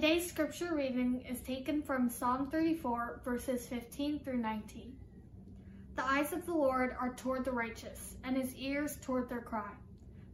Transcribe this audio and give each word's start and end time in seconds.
Today's 0.00 0.26
scripture 0.26 0.74
reading 0.74 1.22
is 1.28 1.40
taken 1.40 1.82
from 1.82 2.08
Psalm 2.08 2.48
34, 2.50 3.20
verses 3.22 3.66
15 3.66 4.20
through 4.20 4.38
19. 4.38 4.96
The 5.94 6.06
eyes 6.06 6.32
of 6.32 6.46
the 6.46 6.54
Lord 6.54 6.96
are 6.98 7.12
toward 7.12 7.44
the 7.44 7.52
righteous, 7.52 8.16
and 8.24 8.34
his 8.34 8.54
ears 8.54 8.96
toward 9.02 9.28
their 9.28 9.42
cry. 9.42 9.70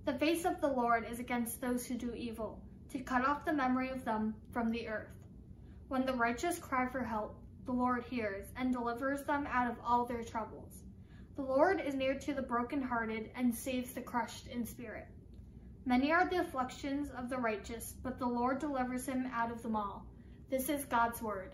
The 0.04 0.20
face 0.20 0.44
of 0.44 0.60
the 0.60 0.68
Lord 0.68 1.04
is 1.10 1.18
against 1.18 1.60
those 1.60 1.84
who 1.84 1.96
do 1.96 2.14
evil, 2.14 2.62
to 2.92 3.00
cut 3.00 3.26
off 3.26 3.44
the 3.44 3.52
memory 3.52 3.90
of 3.90 4.04
them 4.04 4.36
from 4.52 4.70
the 4.70 4.86
earth. 4.86 5.10
When 5.88 6.06
the 6.06 6.14
righteous 6.14 6.60
cry 6.60 6.86
for 6.86 7.02
help, 7.02 7.36
the 7.64 7.72
Lord 7.72 8.04
hears 8.04 8.46
and 8.56 8.72
delivers 8.72 9.24
them 9.24 9.48
out 9.50 9.68
of 9.68 9.78
all 9.84 10.06
their 10.06 10.22
troubles. 10.22 10.84
The 11.34 11.42
Lord 11.42 11.80
is 11.84 11.96
near 11.96 12.14
to 12.14 12.34
the 12.34 12.40
brokenhearted 12.40 13.30
and 13.34 13.52
saves 13.52 13.94
the 13.94 14.00
crushed 14.00 14.46
in 14.46 14.64
spirit. 14.64 15.08
Many 15.88 16.12
are 16.12 16.28
the 16.28 16.40
afflictions 16.40 17.10
of 17.16 17.28
the 17.30 17.38
righteous, 17.38 17.94
but 18.02 18.18
the 18.18 18.26
Lord 18.26 18.58
delivers 18.58 19.06
him 19.06 19.30
out 19.32 19.52
of 19.52 19.62
them 19.62 19.76
all. 19.76 20.04
This 20.50 20.68
is 20.68 20.84
God's 20.84 21.22
word. 21.22 21.52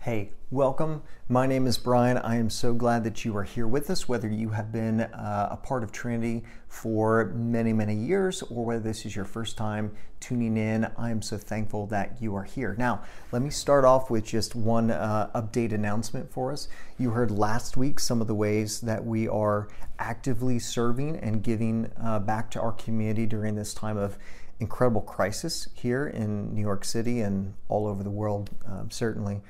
Hey, 0.00 0.30
welcome. 0.52 1.02
My 1.28 1.48
name 1.48 1.66
is 1.66 1.78
Brian. 1.78 2.16
I 2.18 2.36
am 2.36 2.48
so 2.48 2.72
glad 2.72 3.02
that 3.02 3.24
you 3.24 3.36
are 3.36 3.42
here 3.42 3.66
with 3.66 3.90
us, 3.90 4.08
whether 4.08 4.28
you 4.28 4.50
have 4.50 4.70
been 4.70 5.00
uh, 5.00 5.48
a 5.50 5.56
part 5.56 5.82
of 5.82 5.90
Trinity 5.90 6.44
for 6.68 7.32
many, 7.34 7.72
many 7.72 7.94
years 7.94 8.42
or 8.42 8.64
whether 8.64 8.80
this 8.80 9.04
is 9.04 9.16
your 9.16 9.24
first 9.24 9.56
time 9.56 9.90
tuning 10.20 10.56
in. 10.56 10.88
I 10.96 11.10
am 11.10 11.22
so 11.22 11.36
thankful 11.36 11.86
that 11.88 12.22
you 12.22 12.36
are 12.36 12.44
here. 12.44 12.76
Now, 12.78 13.02
let 13.32 13.42
me 13.42 13.50
start 13.50 13.84
off 13.84 14.08
with 14.08 14.24
just 14.24 14.54
one 14.54 14.92
uh, 14.92 15.28
update 15.34 15.72
announcement 15.72 16.30
for 16.30 16.52
us. 16.52 16.68
You 16.98 17.10
heard 17.10 17.32
last 17.32 17.76
week 17.76 17.98
some 17.98 18.20
of 18.20 18.28
the 18.28 18.34
ways 18.34 18.80
that 18.82 19.04
we 19.04 19.26
are 19.26 19.66
actively 19.98 20.60
serving 20.60 21.16
and 21.16 21.42
giving 21.42 21.90
uh, 22.00 22.20
back 22.20 22.52
to 22.52 22.60
our 22.60 22.72
community 22.72 23.26
during 23.26 23.56
this 23.56 23.74
time 23.74 23.96
of 23.96 24.18
incredible 24.60 25.00
crisis 25.00 25.68
here 25.74 26.06
in 26.06 26.54
New 26.54 26.60
York 26.60 26.84
City 26.84 27.20
and 27.20 27.54
all 27.68 27.86
over 27.86 28.02
the 28.02 28.10
world, 28.10 28.50
um, 28.66 28.90
certainly 28.90 29.40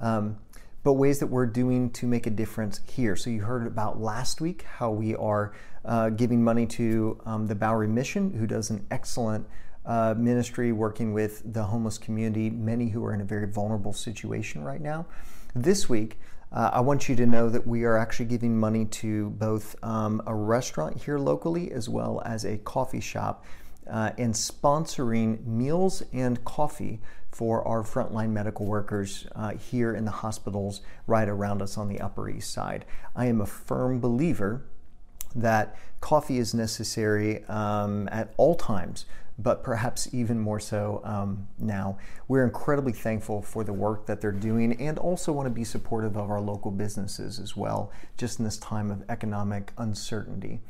um, 0.00 0.38
but 0.82 0.94
ways 0.94 1.18
that 1.18 1.26
we're 1.26 1.46
doing 1.46 1.90
to 1.90 2.06
make 2.06 2.26
a 2.26 2.30
difference 2.30 2.80
here. 2.86 3.16
So 3.16 3.28
you 3.30 3.42
heard 3.42 3.66
about 3.66 4.00
last 4.00 4.40
week 4.40 4.62
how 4.62 4.90
we 4.90 5.16
are 5.16 5.52
uh, 5.84 6.10
giving 6.10 6.44
money 6.44 6.66
to 6.66 7.20
um, 7.26 7.46
the 7.46 7.54
Bowery 7.54 7.88
Mission, 7.88 8.32
who 8.32 8.46
does 8.46 8.70
an 8.70 8.86
excellent 8.90 9.46
uh, 9.84 10.14
ministry 10.16 10.72
working 10.72 11.12
with 11.12 11.42
the 11.52 11.62
homeless 11.62 11.98
community, 11.98 12.50
many 12.50 12.88
who 12.88 13.04
are 13.04 13.12
in 13.12 13.20
a 13.20 13.24
very 13.24 13.46
vulnerable 13.46 13.92
situation 13.92 14.62
right 14.62 14.80
now. 14.80 15.06
This 15.54 15.88
week, 15.88 16.18
uh, 16.52 16.70
I 16.72 16.80
want 16.80 17.08
you 17.08 17.16
to 17.16 17.26
know 17.26 17.48
that 17.48 17.66
we 17.66 17.84
are 17.84 17.96
actually 17.96 18.26
giving 18.26 18.58
money 18.58 18.84
to 18.84 19.30
both 19.30 19.76
um, 19.82 20.22
a 20.26 20.34
restaurant 20.34 21.02
here 21.02 21.18
locally 21.18 21.72
as 21.72 21.88
well 21.88 22.22
as 22.24 22.44
a 22.44 22.58
coffee 22.58 23.00
shop 23.00 23.44
uh, 23.90 24.10
and 24.18 24.34
sponsoring 24.34 25.44
meals 25.46 26.02
and 26.12 26.44
coffee 26.44 27.00
for 27.36 27.62
our 27.68 27.82
frontline 27.82 28.30
medical 28.30 28.64
workers 28.64 29.26
uh, 29.34 29.50
here 29.50 29.94
in 29.94 30.06
the 30.06 30.10
hospitals 30.10 30.80
right 31.06 31.28
around 31.28 31.60
us 31.60 31.76
on 31.76 31.86
the 31.86 32.00
Upper 32.00 32.30
East 32.30 32.50
Side. 32.50 32.86
I 33.14 33.26
am 33.26 33.42
a 33.42 33.46
firm 33.46 34.00
believer 34.00 34.62
that 35.34 35.76
coffee 36.00 36.38
is 36.38 36.54
necessary 36.54 37.44
um, 37.44 38.08
at 38.10 38.32
all 38.38 38.54
times, 38.54 39.04
but 39.38 39.62
perhaps 39.62 40.08
even 40.14 40.38
more 40.38 40.58
so 40.58 41.02
um, 41.04 41.46
now. 41.58 41.98
We're 42.26 42.44
incredibly 42.44 42.94
thankful 42.94 43.42
for 43.42 43.64
the 43.64 43.72
work 43.74 44.06
that 44.06 44.22
they're 44.22 44.32
doing 44.32 44.80
and 44.80 44.98
also 44.98 45.30
want 45.30 45.44
to 45.44 45.50
be 45.50 45.64
supportive 45.64 46.16
of 46.16 46.30
our 46.30 46.40
local 46.40 46.70
businesses 46.70 47.38
as 47.38 47.54
well, 47.54 47.92
just 48.16 48.38
in 48.38 48.46
this 48.46 48.56
time 48.56 48.90
of 48.90 49.04
economic 49.10 49.72
uncertainty. 49.76 50.60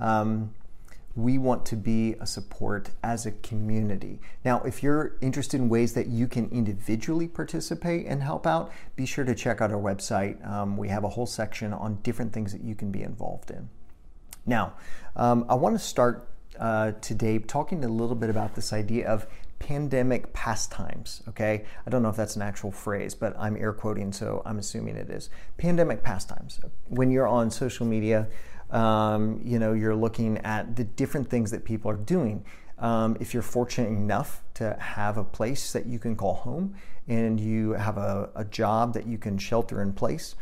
Um, 0.00 0.54
we 1.16 1.38
want 1.38 1.64
to 1.66 1.76
be 1.76 2.14
a 2.20 2.26
support 2.26 2.90
as 3.02 3.24
a 3.24 3.32
community. 3.32 4.20
Now, 4.44 4.60
if 4.62 4.82
you're 4.82 5.16
interested 5.22 5.58
in 5.58 5.70
ways 5.70 5.94
that 5.94 6.08
you 6.08 6.28
can 6.28 6.48
individually 6.50 7.26
participate 7.26 8.06
and 8.06 8.22
help 8.22 8.46
out, 8.46 8.70
be 8.96 9.06
sure 9.06 9.24
to 9.24 9.34
check 9.34 9.62
out 9.62 9.72
our 9.72 9.80
website. 9.80 10.46
Um, 10.46 10.76
we 10.76 10.88
have 10.88 11.04
a 11.04 11.08
whole 11.08 11.26
section 11.26 11.72
on 11.72 11.96
different 12.02 12.34
things 12.34 12.52
that 12.52 12.62
you 12.62 12.74
can 12.74 12.92
be 12.92 13.02
involved 13.02 13.50
in. 13.50 13.70
Now, 14.44 14.74
um, 15.16 15.46
I 15.48 15.54
want 15.54 15.74
to 15.74 15.84
start 15.84 16.28
uh, 16.60 16.92
today 17.00 17.38
talking 17.38 17.82
a 17.82 17.88
little 17.88 18.14
bit 18.14 18.28
about 18.28 18.54
this 18.54 18.72
idea 18.72 19.08
of 19.08 19.26
pandemic 19.58 20.34
pastimes. 20.34 21.22
Okay, 21.28 21.64
I 21.86 21.90
don't 21.90 22.02
know 22.02 22.10
if 22.10 22.16
that's 22.16 22.36
an 22.36 22.42
actual 22.42 22.70
phrase, 22.70 23.14
but 23.14 23.34
I'm 23.38 23.56
air 23.56 23.72
quoting, 23.72 24.12
so 24.12 24.42
I'm 24.44 24.58
assuming 24.58 24.96
it 24.96 25.08
is. 25.08 25.30
Pandemic 25.56 26.02
pastimes. 26.02 26.60
When 26.88 27.10
you're 27.10 27.26
on 27.26 27.50
social 27.50 27.86
media, 27.86 28.28
um, 28.70 29.40
you 29.44 29.58
know, 29.58 29.72
you're 29.72 29.94
looking 29.94 30.38
at 30.38 30.76
the 30.76 30.84
different 30.84 31.28
things 31.30 31.50
that 31.50 31.64
people 31.64 31.90
are 31.90 31.96
doing. 31.96 32.44
Um, 32.78 33.16
if 33.20 33.32
you're 33.32 33.42
fortunate 33.42 33.88
enough 33.88 34.42
to 34.54 34.76
have 34.78 35.16
a 35.16 35.24
place 35.24 35.72
that 35.72 35.86
you 35.86 35.98
can 35.98 36.14
call 36.14 36.34
home 36.34 36.74
and 37.08 37.40
you 37.40 37.72
have 37.72 37.96
a, 37.96 38.30
a 38.34 38.44
job 38.44 38.92
that 38.94 39.06
you 39.06 39.18
can 39.18 39.38
shelter 39.38 39.80
in 39.80 39.92
place, 39.92 40.34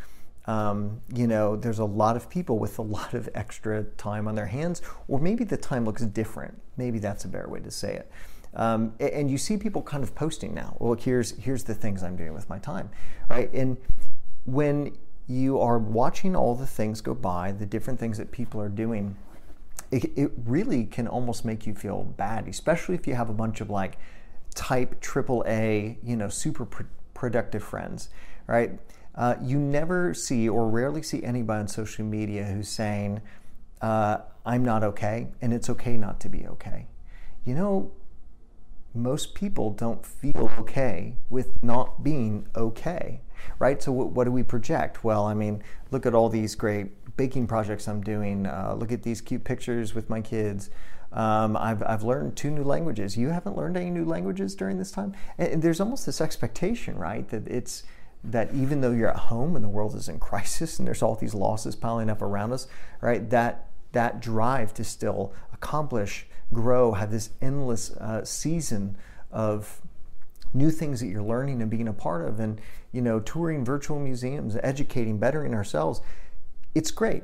um, 0.47 1.01
you 1.13 1.27
know, 1.27 1.55
there's 1.55 1.79
a 1.79 1.85
lot 1.85 2.15
of 2.15 2.29
people 2.29 2.59
with 2.59 2.77
a 2.77 2.81
lot 2.97 3.13
of 3.13 3.29
extra 3.33 3.83
time 3.83 4.27
on 4.27 4.35
their 4.35 4.47
hands, 4.47 4.81
or 5.07 5.19
maybe 5.19 5.43
the 5.43 5.57
time 5.57 5.85
looks 5.85 6.03
different. 6.03 6.61
Maybe 6.77 6.99
that's 6.99 7.25
a 7.25 7.27
better 7.27 7.49
way 7.49 7.59
to 7.61 7.71
say 7.71 7.95
it. 7.95 8.11
Um, 8.55 8.93
and 8.99 9.29
you 9.29 9.37
see 9.37 9.57
people 9.57 9.81
kind 9.81 10.01
of 10.01 10.15
posting 10.15 10.53
now. 10.53 10.77
Well, 10.79 10.93
here's 10.93 11.31
here's 11.37 11.65
the 11.65 11.75
things 11.75 12.03
I'm 12.03 12.15
doing 12.15 12.33
with 12.33 12.49
my 12.49 12.57
time, 12.57 12.89
right? 13.29 13.51
And 13.53 13.77
when 14.45 14.95
you 15.27 15.59
are 15.59 15.77
watching 15.77 16.35
all 16.35 16.55
the 16.55 16.67
things 16.67 17.01
go 17.01 17.13
by, 17.13 17.51
the 17.51 17.65
different 17.65 17.99
things 17.99 18.17
that 18.17 18.31
people 18.31 18.61
are 18.61 18.69
doing, 18.69 19.17
it, 19.91 20.11
it 20.15 20.31
really 20.45 20.85
can 20.85 21.07
almost 21.07 21.45
make 21.45 21.65
you 21.65 21.73
feel 21.73 22.03
bad, 22.03 22.47
especially 22.47 22.95
if 22.95 23.07
you 23.07 23.15
have 23.15 23.29
a 23.29 23.33
bunch 23.33 23.61
of 23.61 23.69
like 23.69 23.97
type 24.53 24.99
triple 25.01 25.43
A, 25.47 25.97
you 26.03 26.15
know, 26.15 26.29
super 26.29 26.65
pr- 26.65 26.83
productive 27.13 27.63
friends, 27.63 28.09
right? 28.47 28.79
Uh, 29.15 29.35
you 29.41 29.57
never 29.57 30.13
see 30.13 30.49
or 30.49 30.69
rarely 30.69 31.01
see 31.01 31.23
anybody 31.23 31.61
on 31.61 31.67
social 31.67 32.05
media 32.05 32.43
who's 32.45 32.67
saying, 32.67 33.21
uh, 33.81 34.17
I'm 34.45 34.63
not 34.63 34.83
okay, 34.83 35.27
and 35.41 35.53
it's 35.53 35.69
okay 35.69 35.97
not 35.97 36.19
to 36.21 36.29
be 36.29 36.45
okay. 36.47 36.87
You 37.45 37.55
know, 37.55 37.91
most 38.93 39.33
people 39.35 39.71
don't 39.71 40.05
feel 40.05 40.51
okay 40.59 41.15
with 41.29 41.61
not 41.63 42.03
being 42.03 42.47
okay 42.55 43.21
right? 43.59 43.81
So 43.81 43.91
what 43.91 44.23
do 44.25 44.31
we 44.31 44.43
project? 44.43 45.03
Well, 45.03 45.25
I 45.25 45.33
mean, 45.33 45.63
look 45.91 46.05
at 46.05 46.13
all 46.13 46.29
these 46.29 46.55
great 46.55 47.15
baking 47.17 47.47
projects 47.47 47.87
I'm 47.87 48.01
doing. 48.01 48.45
Uh, 48.45 48.75
look 48.77 48.91
at 48.91 49.03
these 49.03 49.21
cute 49.21 49.43
pictures 49.43 49.95
with 49.95 50.09
my 50.09 50.21
kids. 50.21 50.69
Um, 51.11 51.55
I've, 51.55 51.81
I've 51.83 52.03
learned 52.03 52.35
two 52.35 52.51
new 52.51 52.63
languages. 52.63 53.17
You 53.17 53.29
haven't 53.29 53.55
learned 53.55 53.77
any 53.77 53.89
new 53.89 54.05
languages 54.05 54.53
during 54.53 54.77
this 54.77 54.91
time? 54.91 55.13
And, 55.37 55.53
and 55.53 55.61
there's 55.63 55.79
almost 55.79 56.05
this 56.05 56.19
expectation, 56.19 56.97
right? 56.97 57.27
That 57.29 57.47
it's 57.47 57.83
that 58.23 58.53
even 58.53 58.81
though 58.81 58.91
you're 58.91 59.09
at 59.09 59.15
home 59.15 59.55
and 59.55 59.63
the 59.63 59.69
world 59.69 59.95
is 59.95 60.09
in 60.09 60.19
crisis 60.19 60.77
and 60.77 60.87
there's 60.87 61.01
all 61.01 61.15
these 61.15 61.33
losses 61.33 61.75
piling 61.75 62.09
up 62.09 62.21
around 62.21 62.51
us, 62.51 62.67
right? 63.01 63.29
That 63.29 63.67
that 63.93 64.19
drive 64.19 64.73
to 64.73 64.83
still 64.83 65.33
accomplish, 65.53 66.27
grow, 66.51 66.91
have 66.93 67.11
this 67.11 67.29
endless 67.41 67.91
uh, 67.91 68.25
season 68.25 68.97
of 69.31 69.81
new 70.53 70.69
things 70.69 70.99
that 70.99 71.07
you're 71.07 71.23
learning 71.23 71.61
and 71.61 71.71
being 71.71 71.87
a 71.87 71.93
part 71.93 72.27
of 72.27 72.39
and 72.39 72.59
you 72.95 73.01
know 73.01 73.19
touring 73.19 73.65
virtual 73.65 73.99
museums 73.99 74.57
educating 74.63 75.19
bettering 75.19 75.53
ourselves 75.53 76.01
it's 76.75 76.91
great. 76.91 77.23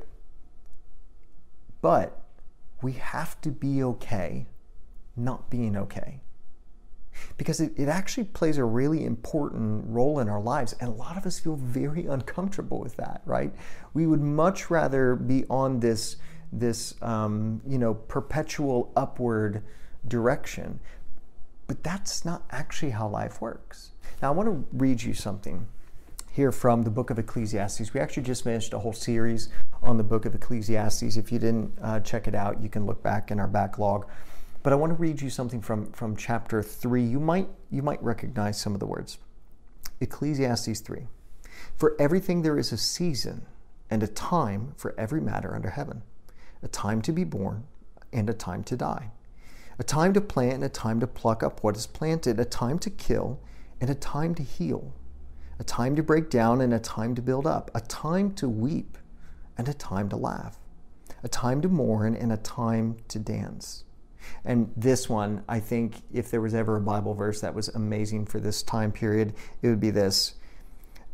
But 1.82 2.22
we 2.82 2.94
have 2.94 3.40
to 3.42 3.52
be 3.52 3.84
okay 3.84 4.48
not 5.16 5.50
being 5.50 5.76
okay. 5.76 6.22
Because 7.38 7.60
it, 7.60 7.74
it 7.76 7.90
actually 7.90 8.24
plays 8.24 8.58
a 8.58 8.64
really 8.64 9.04
important 9.04 9.84
role 9.88 10.20
in 10.20 10.30
our 10.30 10.42
lives 10.42 10.74
and 10.80 10.90
a 10.90 10.94
lot 10.94 11.18
of 11.18 11.26
us 11.26 11.38
feel 11.38 11.58
very 11.58 12.06
uncomfortable 12.06 12.80
with 12.80 12.96
that 12.96 13.22
right? 13.26 13.54
We 13.94 14.08
would 14.08 14.22
much 14.22 14.72
rather 14.72 15.16
be 15.16 15.44
on 15.50 15.82
this 15.82 16.16
this 16.54 16.96
um, 17.02 17.62
you 17.68 17.78
know 17.78 17.94
perpetual 17.94 18.92
upward 18.96 19.64
direction 20.08 20.80
but 21.72 21.84
that's 21.84 22.26
not 22.26 22.44
actually 22.52 22.90
how 22.90 23.08
life 23.08 23.40
works. 23.40 23.92
Now, 24.22 24.28
I 24.28 24.32
want 24.32 24.50
to 24.50 24.78
read 24.78 25.02
you 25.02 25.14
something 25.14 25.70
here 26.30 26.52
from 26.52 26.84
the 26.84 26.90
book 26.90 27.10
of 27.10 27.18
Ecclesiastes. 27.18 27.94
We 27.94 28.02
actually 28.02 28.24
just 28.24 28.44
finished 28.44 28.74
a 28.74 28.80
whole 28.80 28.92
series 28.92 29.48
on 29.82 29.96
the 29.96 30.04
book 30.04 30.26
of 30.26 30.36
Ecclesiastes. 30.36 31.16
If 31.16 31.32
you 31.32 31.40
didn't 31.40 31.72
uh, 31.82 32.02
check 32.02 32.28
it 32.28 32.36
out, 32.36 32.62
you 32.62 32.68
can 32.68 32.86
look 32.86 33.02
back 33.02 33.32
in 33.32 33.40
our 33.40 33.48
backlog. 33.48 34.06
But 34.64 34.74
I 34.74 34.76
want 34.76 34.90
to 34.90 34.96
read 34.96 35.22
you 35.22 35.30
something 35.30 35.62
from, 35.62 35.90
from 35.94 36.18
chapter 36.18 36.62
3. 36.62 37.06
You 37.06 37.22
might, 37.22 37.48
you 37.70 37.82
might 37.82 38.04
recognize 38.04 38.60
some 38.60 38.74
of 38.74 38.82
the 38.82 38.86
words. 38.86 39.18
Ecclesiastes 40.02 40.82
3. 40.82 41.08
For 41.78 41.96
everything 41.98 42.42
there 42.42 42.60
is 42.60 42.74
a 42.74 42.78
season 42.78 43.46
and 43.90 44.04
a 44.04 44.08
time 44.08 44.74
for 44.76 44.94
every 44.98 45.22
matter 45.22 45.56
under 45.56 45.70
heaven, 45.70 46.02
a 46.62 46.68
time 46.68 47.02
to 47.04 47.14
be 47.14 47.24
born 47.24 47.64
and 48.12 48.30
a 48.30 48.34
time 48.34 48.62
to 48.66 48.76
die 48.76 49.12
a 49.82 49.84
time 49.84 50.14
to 50.14 50.22
plant 50.22 50.54
and 50.54 50.64
a 50.64 50.70
time 50.70 51.00
to 51.00 51.08
pluck 51.08 51.42
up 51.42 51.64
what 51.64 51.76
is 51.76 51.88
planted, 51.88 52.40
a 52.40 52.46
time 52.46 52.78
to 52.78 52.88
kill 52.88 53.40
and 53.80 53.90
a 53.90 53.96
time 53.96 54.36
to 54.36 54.44
heal, 54.44 54.94
a 55.58 55.64
time 55.64 55.96
to 55.96 56.04
break 56.04 56.30
down 56.30 56.62
and 56.62 56.72
a 56.72 56.78
time 56.78 57.16
to 57.16 57.22
build 57.24 57.48
up, 57.48 57.72
a 57.74 57.82
time 57.82 58.32
to 58.32 58.48
weep 58.48 58.96
and 59.58 59.68
a 59.68 59.74
time 59.74 60.08
to 60.08 60.16
laugh, 60.16 60.60
a 61.24 61.28
time 61.28 61.64
to 61.64 61.68
mourn 61.68 62.14
and 62.14 62.32
a 62.32 62.38
time 62.38 62.96
to 63.08 63.18
dance, 63.18 63.84
And 64.46 64.72
this 64.78 65.10
one, 65.10 65.44
I 65.50 65.60
think, 65.60 66.04
if 66.14 66.30
there 66.30 66.42
was 66.42 66.54
ever 66.54 66.78
a 66.78 66.82
Bible 66.82 67.16
verse 67.16 67.42
that 67.42 67.56
was 67.56 67.70
amazing 67.70 68.28
for 68.28 68.40
this 68.40 68.62
time 68.62 68.92
period, 68.92 69.34
it 69.64 69.68
would 69.68 69.80
be 69.80 69.90
this 69.90 70.36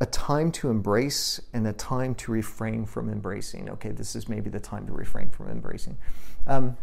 a 0.02 0.06
time 0.06 0.52
to 0.52 0.70
embrace 0.70 1.42
and 1.54 1.66
a 1.66 1.74
time 1.74 2.14
to 2.16 2.34
refrain 2.34 2.86
from 2.86 3.10
embracing. 3.10 3.70
Okay, 3.70 3.92
this 3.92 4.14
is 4.14 4.28
maybe 4.28 4.50
the 4.50 4.60
time 4.60 4.86
to 4.88 4.92
refrain 4.92 5.30
from 5.30 5.48
embracing. 5.48 5.98
Um, 6.46 6.76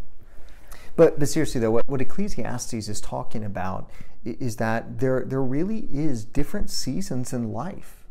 but, 0.97 1.19
but 1.19 1.29
seriously, 1.29 1.61
though, 1.61 1.73
what, 1.73 1.89
what 1.89 2.01
Ecclesiastes 2.01 2.89
is 2.89 3.01
talking 3.01 3.45
about 3.45 3.91
is 4.25 4.57
that 4.57 5.01
there, 5.01 5.25
there 5.27 5.43
really 5.43 5.89
is 5.93 6.25
different 6.25 6.71
seasons 6.71 7.33
in 7.33 7.53
life. 7.53 8.05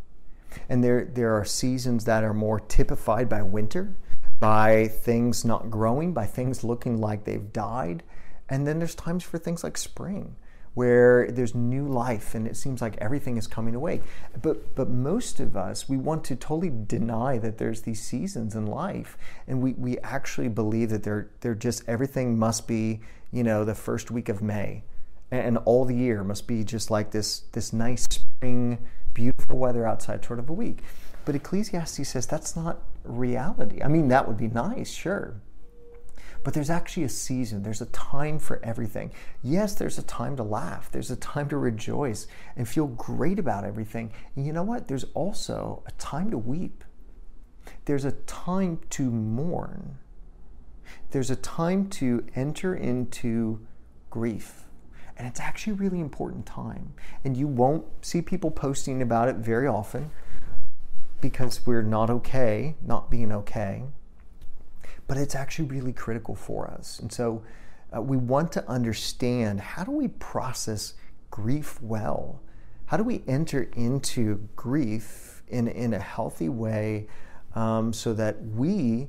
And 0.69 0.83
there, 0.83 1.05
there 1.05 1.33
are 1.33 1.45
seasons 1.45 2.05
that 2.05 2.23
are 2.23 2.33
more 2.33 2.59
typified 2.59 3.27
by 3.27 3.41
winter, 3.41 3.95
by 4.39 4.87
things 4.87 5.43
not 5.43 5.71
growing, 5.71 6.13
by 6.13 6.25
things 6.25 6.63
looking 6.63 6.99
like 6.99 7.23
they've 7.23 7.51
died. 7.51 8.03
And 8.49 8.67
then 8.67 8.79
there's 8.79 8.95
times 8.95 9.23
for 9.23 9.37
things 9.37 9.63
like 9.63 9.77
spring, 9.77 10.35
where 10.73 11.29
there's 11.31 11.53
new 11.53 11.87
life 11.87 12.33
and 12.33 12.47
it 12.47 12.57
seems 12.57 12.81
like 12.81 12.97
everything 12.97 13.37
is 13.37 13.47
coming 13.47 13.75
away. 13.75 14.01
But 14.41 14.75
but 14.75 14.89
most 14.89 15.39
of 15.39 15.55
us 15.55 15.87
we 15.87 15.97
want 15.97 16.23
to 16.25 16.35
totally 16.35 16.71
deny 16.87 17.37
that 17.37 17.57
there's 17.57 17.81
these 17.81 18.01
seasons 18.01 18.55
in 18.55 18.65
life 18.65 19.17
and 19.47 19.61
we, 19.61 19.73
we 19.73 19.99
actually 19.99 20.49
believe 20.49 20.89
that 20.89 21.03
they're 21.03 21.29
they're 21.41 21.55
just 21.55 21.83
everything 21.87 22.37
must 22.37 22.67
be, 22.67 23.01
you 23.31 23.43
know, 23.43 23.63
the 23.63 23.75
first 23.75 24.11
week 24.11 24.29
of 24.29 24.41
May. 24.41 24.83
And 25.31 25.57
all 25.65 25.83
the 25.85 25.95
year 25.95 26.23
must 26.23 26.47
be 26.47 26.63
just 26.63 26.91
like 26.91 27.11
this 27.11 27.41
this 27.53 27.73
nice 27.73 28.03
spring, 28.03 28.79
beautiful 29.13 29.57
weather 29.57 29.87
outside 29.87 30.23
sort 30.23 30.39
of 30.39 30.49
a 30.49 30.53
week. 30.53 30.79
But 31.25 31.35
Ecclesiastes 31.35 32.07
says 32.07 32.27
that's 32.27 32.55
not 32.55 32.81
reality. 33.03 33.81
I 33.81 33.87
mean, 33.87 34.09
that 34.09 34.27
would 34.27 34.37
be 34.37 34.47
nice, 34.47 34.91
sure. 34.91 35.35
But 36.43 36.53
there's 36.53 36.69
actually 36.69 37.03
a 37.03 37.09
season, 37.09 37.63
there's 37.63 37.81
a 37.81 37.87
time 37.87 38.37
for 38.37 38.59
everything. 38.63 39.11
Yes, 39.41 39.75
there's 39.75 39.97
a 39.97 40.03
time 40.03 40.35
to 40.35 40.43
laugh, 40.43 40.91
there's 40.91 41.11
a 41.11 41.15
time 41.15 41.47
to 41.49 41.57
rejoice 41.57 42.27
and 42.57 42.67
feel 42.67 42.87
great 42.87 43.39
about 43.39 43.63
everything. 43.63 44.11
And 44.35 44.45
you 44.45 44.51
know 44.51 44.63
what? 44.63 44.87
There's 44.87 45.05
also 45.13 45.83
a 45.87 45.91
time 45.93 46.31
to 46.31 46.37
weep, 46.37 46.83
there's 47.85 48.05
a 48.05 48.11
time 48.11 48.79
to 48.91 49.09
mourn, 49.09 49.97
there's 51.11 51.31
a 51.31 51.35
time 51.37 51.87
to 51.91 52.25
enter 52.35 52.75
into 52.75 53.65
grief. 54.09 54.65
And 55.15 55.27
it's 55.27 55.39
actually 55.39 55.73
a 55.73 55.75
really 55.75 55.99
important 55.99 56.45
time. 56.45 56.93
And 57.23 57.37
you 57.37 57.47
won't 57.47 57.85
see 58.03 58.21
people 58.21 58.49
posting 58.49 59.01
about 59.01 59.29
it 59.29 59.35
very 59.35 59.67
often 59.67 60.09
because 61.21 61.65
we're 61.67 61.83
not 61.83 62.09
okay, 62.09 62.75
not 62.81 63.11
being 63.11 63.31
okay 63.31 63.83
but 65.07 65.17
it's 65.17 65.35
actually 65.35 65.65
really 65.65 65.93
critical 65.93 66.35
for 66.35 66.67
us. 66.67 66.99
And 66.99 67.11
so 67.11 67.43
uh, 67.95 68.01
we 68.01 68.17
want 68.17 68.51
to 68.53 68.67
understand 68.69 69.59
how 69.59 69.83
do 69.83 69.91
we 69.91 70.07
process 70.07 70.93
grief 71.29 71.81
well? 71.81 72.41
How 72.85 72.97
do 72.97 73.03
we 73.03 73.23
enter 73.27 73.69
into 73.75 74.47
grief 74.55 75.43
in, 75.47 75.67
in 75.67 75.93
a 75.93 75.99
healthy 75.99 76.49
way 76.49 77.07
um, 77.55 77.93
so 77.93 78.13
that 78.13 78.41
we 78.41 79.07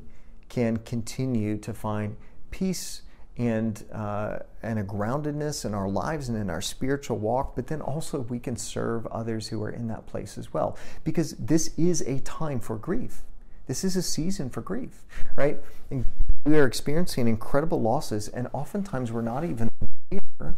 can 0.49 0.77
continue 0.79 1.57
to 1.59 1.73
find 1.73 2.17
peace 2.51 3.03
and 3.37 3.85
uh, 3.93 4.39
and 4.63 4.79
a 4.79 4.85
groundedness 4.85 5.65
in 5.65 5.75
our 5.75 5.89
lives 5.89 6.29
and 6.29 6.39
in 6.39 6.49
our 6.49 6.61
spiritual 6.61 7.19
walk, 7.19 7.57
but 7.57 7.67
then 7.67 7.81
also 7.81 8.21
we 8.21 8.39
can 8.39 8.57
serve 8.57 9.07
others 9.09 9.49
who 9.49 9.63
are 9.63 9.71
in 9.71 9.89
that 9.89 10.07
place 10.07 10.39
as 10.39 10.53
well. 10.53 10.79
Because 11.03 11.33
this 11.33 11.73
is 11.77 12.03
a 12.03 12.21
time 12.21 12.61
for 12.61 12.77
grief. 12.77 13.23
This 13.67 13.83
is 13.83 13.97
a 13.97 14.03
season 14.03 14.51
for 14.51 14.61
grief, 14.61 15.05
right? 15.37 15.59
And 15.91 16.05
we 16.45 16.59
are 16.59 16.67
experiencing 16.67 17.27
incredible 17.27 17.81
losses, 17.81 18.29
and 18.29 18.49
oftentimes 18.53 19.11
we're 19.11 19.23
not 19.23 19.45
even 19.45 19.71
aware 20.11 20.55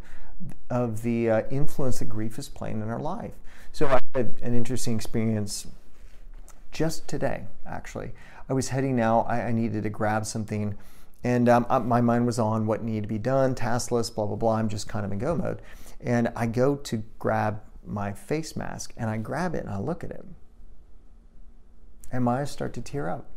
of 0.68 1.02
the 1.02 1.30
uh, 1.30 1.42
influence 1.48 2.00
that 2.00 2.06
grief 2.06 2.36
is 2.38 2.48
playing 2.48 2.82
in 2.82 2.88
our 2.88 2.98
life. 2.98 3.34
So 3.70 3.86
I 3.86 4.00
had 4.14 4.34
an 4.42 4.56
interesting 4.56 4.96
experience 4.96 5.68
just 6.72 7.06
today, 7.06 7.44
actually. 7.64 8.10
I 8.48 8.54
was 8.54 8.70
heading 8.70 9.00
out, 9.00 9.26
I, 9.28 9.42
I 9.42 9.52
needed 9.52 9.84
to 9.84 9.90
grab 9.90 10.26
something, 10.26 10.76
and 11.22 11.48
um, 11.48 11.66
my 11.86 12.00
mind 12.00 12.26
was 12.26 12.40
on 12.40 12.66
what 12.66 12.82
needed 12.82 13.02
to 13.02 13.08
be 13.08 13.18
done, 13.18 13.54
task 13.54 13.92
list, 13.92 14.16
blah, 14.16 14.26
blah, 14.26 14.36
blah. 14.36 14.56
I'm 14.56 14.68
just 14.68 14.88
kind 14.88 15.06
of 15.06 15.12
in 15.12 15.18
go 15.18 15.36
mode. 15.36 15.62
And 16.00 16.32
I 16.34 16.46
go 16.46 16.74
to 16.76 17.02
grab 17.20 17.60
my 17.84 18.12
face 18.12 18.56
mask, 18.56 18.92
and 18.96 19.08
I 19.08 19.16
grab 19.18 19.54
it 19.54 19.64
and 19.64 19.72
I 19.72 19.78
look 19.78 20.02
at 20.02 20.10
it 20.10 20.24
and 22.10 22.24
my 22.24 22.40
eyes 22.40 22.50
start 22.50 22.72
to 22.74 22.80
tear 22.80 23.08
up. 23.08 23.30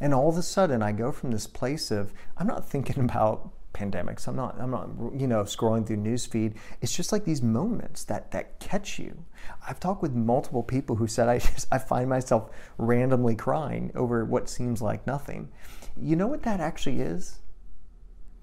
And 0.00 0.12
all 0.12 0.28
of 0.28 0.36
a 0.36 0.42
sudden, 0.42 0.82
I 0.82 0.92
go 0.92 1.12
from 1.12 1.30
this 1.30 1.46
place 1.46 1.90
of 1.90 2.12
I'm 2.36 2.46
not 2.46 2.68
thinking 2.68 2.98
about 3.04 3.50
pandemics. 3.72 4.26
I'm 4.26 4.36
not. 4.36 4.56
I'm 4.58 4.70
not. 4.70 4.88
You 5.18 5.26
know, 5.26 5.42
scrolling 5.42 5.86
through 5.86 5.98
newsfeed. 5.98 6.54
It's 6.80 6.94
just 6.94 7.12
like 7.12 7.24
these 7.24 7.42
moments 7.42 8.04
that 8.04 8.30
that 8.30 8.58
catch 8.60 8.98
you. 8.98 9.24
I've 9.68 9.80
talked 9.80 10.02
with 10.02 10.12
multiple 10.12 10.62
people 10.62 10.96
who 10.96 11.06
said 11.06 11.28
I 11.30 11.38
just 11.38 11.66
I 11.70 11.78
find 11.78 12.08
myself 12.08 12.50
randomly 12.78 13.34
crying 13.34 13.92
over 13.94 14.24
what 14.24 14.48
seems 14.48 14.80
like 14.80 15.06
nothing. 15.06 15.50
You 15.96 16.16
know 16.16 16.26
what 16.26 16.42
that 16.42 16.60
actually 16.60 17.00
is? 17.00 17.38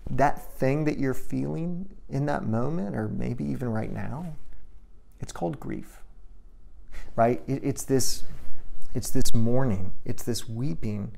That 0.10 0.54
thing 0.54 0.86
that 0.86 0.98
you're 0.98 1.13
feeling 1.13 1.89
in 2.10 2.25
that 2.25 2.45
moment, 2.45 2.95
or 2.95 3.07
maybe 3.07 3.45
even 3.45 3.69
right 3.69 3.92
now, 3.92 4.33
it's 5.19 5.31
called 5.31 5.60
grief 5.60 6.01
right? 7.16 7.42
It, 7.48 7.63
it's 7.63 7.84
this, 7.84 8.24
it's 8.94 9.10
this 9.10 9.34
mourning, 9.34 9.94
it's 10.06 10.24
this 10.24 10.48
weeping 10.48 11.12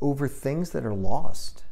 over 0.00 0.28
things 0.28 0.70
that 0.70 0.84
are 0.84 0.94
lost, 0.94 1.64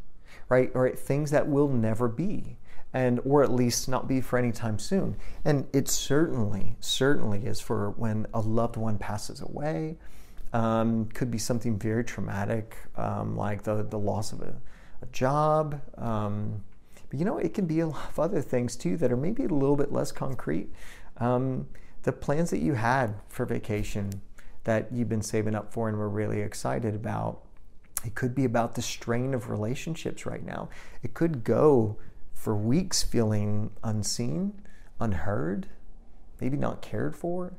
right? 0.48 0.70
Or 0.74 0.88
things 0.90 1.30
that 1.30 1.48
will 1.48 1.68
never 1.68 2.08
be, 2.08 2.56
and 2.92 3.20
or 3.24 3.42
at 3.42 3.52
least 3.52 3.88
not 3.88 4.08
be 4.08 4.20
for 4.20 4.38
any 4.38 4.52
time 4.52 4.78
soon. 4.78 5.16
And 5.44 5.66
it 5.72 5.88
certainly, 5.88 6.76
certainly 6.80 7.46
is 7.46 7.60
for 7.60 7.90
when 7.90 8.26
a 8.32 8.40
loved 8.40 8.76
one 8.76 8.98
passes 8.98 9.40
away. 9.40 9.96
Um, 10.52 11.06
could 11.14 11.30
be 11.30 11.38
something 11.38 11.78
very 11.78 12.02
traumatic, 12.02 12.76
um, 12.96 13.36
like 13.36 13.62
the 13.62 13.84
the 13.84 13.98
loss 13.98 14.32
of 14.32 14.40
a, 14.40 14.54
a 15.00 15.06
job. 15.12 15.80
Um, 15.96 16.64
but 17.08 17.18
you 17.18 17.24
know, 17.24 17.38
it 17.38 17.54
can 17.54 17.66
be 17.66 17.80
a 17.80 17.86
lot 17.86 18.08
of 18.08 18.18
other 18.18 18.42
things 18.42 18.74
too 18.74 18.96
that 18.96 19.12
are 19.12 19.16
maybe 19.16 19.44
a 19.44 19.48
little 19.48 19.76
bit 19.76 19.92
less 19.92 20.10
concrete. 20.10 20.68
The 22.02 22.12
plans 22.12 22.50
that 22.50 22.60
you 22.60 22.74
had 22.74 23.14
for 23.28 23.44
vacation 23.44 24.22
that 24.64 24.92
you've 24.92 25.08
been 25.08 25.22
saving 25.22 25.54
up 25.54 25.72
for 25.72 25.88
and 25.88 25.96
were 25.96 26.08
really 26.08 26.40
excited 26.40 26.94
about. 26.94 27.42
It 28.04 28.14
could 28.14 28.34
be 28.34 28.44
about 28.44 28.74
the 28.74 28.82
strain 28.82 29.34
of 29.34 29.50
relationships 29.50 30.24
right 30.26 30.44
now. 30.44 30.68
It 31.02 31.14
could 31.14 31.44
go 31.44 31.98
for 32.32 32.54
weeks 32.54 33.02
feeling 33.02 33.70
unseen, 33.84 34.62
unheard, 34.98 35.66
maybe 36.40 36.56
not 36.56 36.80
cared 36.80 37.14
for. 37.14 37.52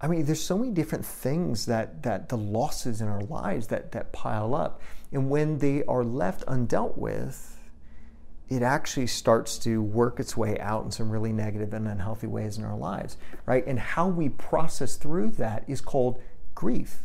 I 0.00 0.08
mean, 0.08 0.24
there's 0.24 0.42
so 0.42 0.58
many 0.58 0.72
different 0.72 1.06
things 1.06 1.66
that, 1.66 2.02
that 2.02 2.28
the 2.28 2.36
losses 2.36 3.00
in 3.00 3.06
our 3.06 3.20
lives 3.22 3.68
that, 3.68 3.92
that 3.92 4.12
pile 4.12 4.54
up. 4.54 4.80
And 5.12 5.30
when 5.30 5.58
they 5.58 5.84
are 5.84 6.02
left 6.02 6.44
undealt 6.46 6.98
with, 6.98 7.56
it 8.52 8.62
actually 8.62 9.06
starts 9.06 9.56
to 9.56 9.80
work 9.80 10.20
its 10.20 10.36
way 10.36 10.58
out 10.58 10.84
in 10.84 10.90
some 10.90 11.10
really 11.10 11.32
negative 11.32 11.72
and 11.72 11.88
unhealthy 11.88 12.26
ways 12.26 12.58
in 12.58 12.64
our 12.64 12.76
lives, 12.76 13.16
right? 13.46 13.66
And 13.66 13.78
how 13.78 14.08
we 14.08 14.28
process 14.28 14.96
through 14.96 15.30
that 15.32 15.64
is 15.66 15.80
called 15.80 16.20
grief. 16.54 17.02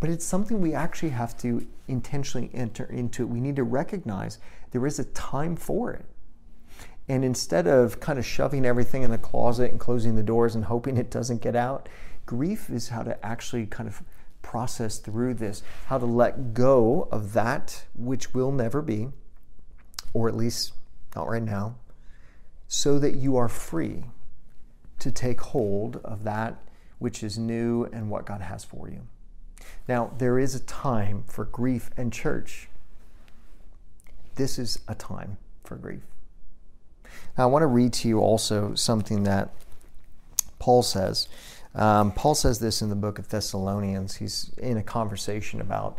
But 0.00 0.10
it's 0.10 0.24
something 0.24 0.60
we 0.60 0.74
actually 0.74 1.10
have 1.10 1.36
to 1.38 1.64
intentionally 1.86 2.50
enter 2.52 2.84
into. 2.84 3.28
We 3.28 3.40
need 3.40 3.54
to 3.56 3.62
recognize 3.62 4.38
there 4.72 4.86
is 4.86 4.98
a 4.98 5.04
time 5.04 5.54
for 5.54 5.92
it. 5.92 6.04
And 7.08 7.24
instead 7.24 7.68
of 7.68 8.00
kind 8.00 8.18
of 8.18 8.26
shoving 8.26 8.66
everything 8.66 9.04
in 9.04 9.12
the 9.12 9.18
closet 9.18 9.70
and 9.70 9.78
closing 9.78 10.16
the 10.16 10.22
doors 10.24 10.56
and 10.56 10.64
hoping 10.64 10.96
it 10.96 11.10
doesn't 11.10 11.40
get 11.40 11.54
out, 11.54 11.88
grief 12.26 12.70
is 12.70 12.88
how 12.88 13.04
to 13.04 13.24
actually 13.24 13.66
kind 13.66 13.88
of 13.88 14.02
process 14.42 14.98
through 14.98 15.34
this, 15.34 15.62
how 15.86 15.98
to 15.98 16.06
let 16.06 16.54
go 16.54 17.08
of 17.12 17.34
that 17.34 17.84
which 17.94 18.34
will 18.34 18.50
never 18.50 18.82
be, 18.82 19.08
or 20.12 20.28
at 20.28 20.36
least 20.36 20.72
not 21.14 21.28
right 21.28 21.42
now, 21.42 21.76
so 22.66 22.98
that 22.98 23.14
you 23.14 23.36
are 23.36 23.48
free 23.48 24.04
to 24.98 25.10
take 25.10 25.40
hold 25.40 26.00
of 26.04 26.24
that 26.24 26.56
which 26.98 27.22
is 27.22 27.38
new 27.38 27.84
and 27.92 28.10
what 28.10 28.26
God 28.26 28.40
has 28.40 28.64
for 28.64 28.88
you. 28.88 29.06
Now, 29.86 30.12
there 30.18 30.38
is 30.38 30.54
a 30.54 30.60
time 30.60 31.24
for 31.26 31.44
grief 31.44 31.90
and 31.96 32.12
church. 32.12 32.68
This 34.34 34.58
is 34.58 34.80
a 34.88 34.94
time 34.94 35.38
for 35.64 35.76
grief. 35.76 36.02
Now, 37.36 37.44
I 37.44 37.46
want 37.46 37.62
to 37.62 37.66
read 37.66 37.92
to 37.94 38.08
you 38.08 38.20
also 38.20 38.74
something 38.74 39.24
that 39.24 39.50
Paul 40.58 40.82
says. 40.82 41.28
Um, 41.74 42.12
Paul 42.12 42.34
says 42.34 42.58
this 42.58 42.82
in 42.82 42.88
the 42.88 42.96
book 42.96 43.18
of 43.18 43.28
Thessalonians. 43.28 44.16
He's 44.16 44.52
in 44.58 44.76
a 44.76 44.82
conversation 44.82 45.60
about 45.60 45.98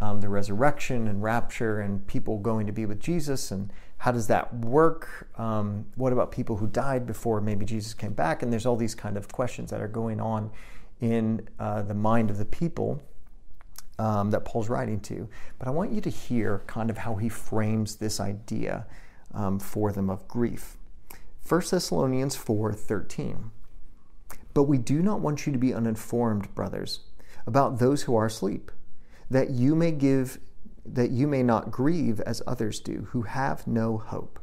um, 0.00 0.20
the 0.20 0.28
resurrection 0.28 1.06
and 1.06 1.22
rapture 1.22 1.80
and 1.80 2.06
people 2.06 2.38
going 2.38 2.66
to 2.66 2.72
be 2.72 2.86
with 2.86 3.00
Jesus 3.00 3.50
and 3.50 3.72
how 4.00 4.12
does 4.12 4.26
that 4.26 4.52
work? 4.54 5.28
Um, 5.36 5.86
what 5.94 6.12
about 6.12 6.32
people 6.32 6.56
who 6.56 6.66
died 6.66 7.06
before 7.06 7.40
maybe 7.40 7.64
Jesus 7.66 7.94
came 7.94 8.12
back? 8.14 8.42
And 8.42 8.52
there's 8.52 8.66
all 8.66 8.76
these 8.76 8.94
kind 8.94 9.16
of 9.16 9.28
questions 9.28 9.70
that 9.70 9.80
are 9.80 9.88
going 9.88 10.20
on 10.20 10.50
in 11.00 11.46
uh, 11.58 11.82
the 11.82 11.94
mind 11.94 12.30
of 12.30 12.38
the 12.38 12.44
people. 12.44 13.00
um, 14.00 14.30
that 14.30 14.46
Paul's 14.46 14.70
writing 14.70 14.98
to, 15.00 15.28
but 15.58 15.68
I 15.68 15.70
want 15.70 15.92
you 15.92 16.00
to 16.00 16.08
hear 16.08 16.62
kind 16.66 16.88
of 16.88 16.96
how 16.96 17.16
he 17.16 17.28
frames 17.28 17.96
this 17.96 18.18
idea 18.18 18.86
um, 19.34 19.58
for 19.58 19.92
them 19.92 20.08
of 20.08 20.26
grief. 20.26 20.78
1 21.46 21.62
Thessalonians 21.70 22.34
4 22.34 22.72
13. 22.72 23.50
But 24.54 24.62
we 24.64 24.78
do 24.78 25.02
not 25.02 25.20
want 25.20 25.46
you 25.46 25.52
to 25.52 25.58
be 25.58 25.74
uninformed, 25.74 26.54
brothers, 26.54 27.00
about 27.46 27.78
those 27.78 28.02
who 28.02 28.16
are 28.16 28.26
asleep, 28.26 28.72
that 29.30 29.50
you 29.50 29.74
may 29.74 29.92
give 29.92 30.38
that 30.84 31.10
you 31.10 31.26
may 31.26 31.42
not 31.42 31.70
grieve 31.70 32.20
as 32.20 32.42
others 32.46 32.80
do, 32.80 33.08
who 33.10 33.22
have 33.22 33.66
no 33.66 33.98
hope. 33.98 34.38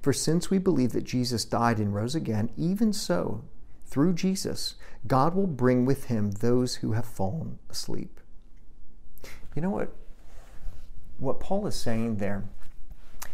For 0.00 0.12
since 0.12 0.50
we 0.50 0.58
believe 0.58 0.92
that 0.92 1.04
Jesus 1.04 1.44
died 1.44 1.78
and 1.78 1.94
rose 1.94 2.14
again, 2.14 2.50
even 2.56 2.92
so, 2.92 3.44
through 3.84 4.14
Jesus, 4.14 4.76
God 5.06 5.34
will 5.34 5.46
bring 5.46 5.84
with 5.84 6.04
him 6.04 6.30
those 6.30 6.76
who 6.76 6.92
have 6.92 7.04
fallen 7.04 7.58
asleep. 7.68 8.20
You 9.54 9.62
know 9.62 9.70
what? 9.70 9.94
What 11.18 11.40
Paul 11.40 11.66
is 11.66 11.74
saying 11.74 12.16
there 12.16 12.44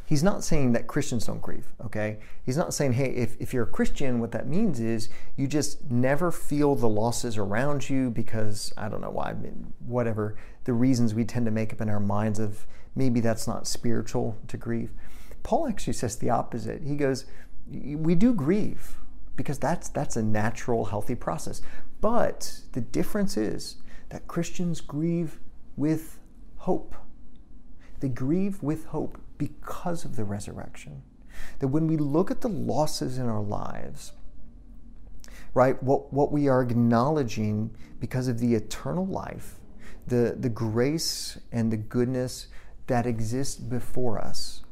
he's 0.09 0.23
not 0.23 0.43
saying 0.43 0.73
that 0.73 0.87
Christians 0.87 1.27
don't 1.27 1.43
grieve, 1.43 1.67
okay? 1.85 2.17
He's 2.43 2.57
not 2.57 2.73
saying, 2.73 2.95
hey, 2.95 3.11
if, 3.11 3.37
if 3.39 3.53
you're 3.53 3.65
a 3.65 3.71
Christian, 3.71 4.21
what 4.21 4.33
that 4.33 4.49
means 4.49 4.81
is 4.81 5.11
you 5.37 5.47
just 5.47 5.91
never 5.91 6.33
feel 6.33 6.75
the 6.75 6.89
losses 6.89 7.37
around 7.37 7.91
you 7.91 8.09
because, 8.09 8.73
I 8.79 8.89
don't 8.89 9.03
know 9.03 9.11
why, 9.11 9.35
whatever 9.87 10.35
the 10.65 10.73
reasons 10.73 11.13
we 11.13 11.27
tend 11.27 11.45
to 11.45 11.53
make 11.53 11.75
up 11.75 11.83
in 11.83 11.91
our 11.91 12.01
minds 12.01 12.39
of 12.39 12.67
maybe 12.97 13.21
that's 13.21 13.47
not 13.47 13.67
spiritual 13.67 14.39
to 14.49 14.57
grieve. 14.57 14.93
Paul 15.43 15.69
actually 15.69 15.93
says 15.93 16.17
the 16.17 16.31
opposite. 16.31 16.83
He 16.83 16.97
goes, 16.97 17.27
we 17.71 18.15
do 18.15 18.33
grieve 18.33 18.97
because 19.37 19.59
that's 19.59 19.91
that's 19.91 20.17
a 20.17 20.23
natural 20.23 20.87
healthy 20.87 21.15
process. 21.15 21.61
But 22.01 22.61
the 22.73 22.81
difference 22.81 23.37
is 23.37 23.77
that 24.09 24.27
Christians 24.27 24.81
grieve 24.81 25.39
with 25.77 26.19
hope. 26.57 26.97
They 28.01 28.09
grieve 28.09 28.63
with 28.63 28.87
hope 28.87 29.19
because 29.39 30.05
of 30.05 30.17
the 30.17 30.25
resurrection. 30.25 31.03
That 31.61 31.69
when 31.69 31.87
we 31.87 31.97
look 31.97 32.31
at 32.31 32.41
the 32.41 32.49
losses 32.49 33.19
in 33.19 33.27
our 33.27 33.43
lives, 33.43 34.13
right, 35.55 35.81
what, 35.83 36.13
what 36.13 36.33
we 36.33 36.49
are 36.49 36.63
acknowledging 36.63 37.71
because 38.01 38.29
of 38.29 38.39
the 38.39 38.55
eternal 38.55 39.07
life, 39.07 39.55
the, 40.07 40.37
the 40.39 40.49
grace 40.49 41.39
and 41.53 41.73
the 41.73 41.77
goodness 41.77 42.49
that 42.87 43.07
exists 43.07 43.57
before 43.57 44.19
us, 44.19 44.63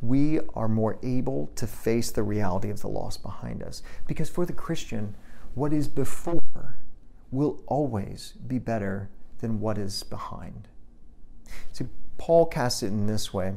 we 0.00 0.40
are 0.54 0.68
more 0.68 0.98
able 1.02 1.50
to 1.56 1.66
face 1.66 2.10
the 2.10 2.22
reality 2.22 2.70
of 2.70 2.80
the 2.80 2.88
loss 2.88 3.16
behind 3.16 3.62
us. 3.62 3.82
Because 4.06 4.30
for 4.30 4.46
the 4.46 4.52
Christian, 4.52 5.14
what 5.54 5.72
is 5.72 5.88
before 5.88 6.76
will 7.30 7.62
always 7.66 8.32
be 8.46 8.58
better 8.58 9.10
than 9.38 9.60
what 9.60 9.78
is 9.78 10.02
behind. 10.02 10.68
See, 11.72 11.86
Paul 12.20 12.44
casts 12.44 12.82
it 12.82 12.88
in 12.88 13.06
this 13.06 13.32
way 13.32 13.54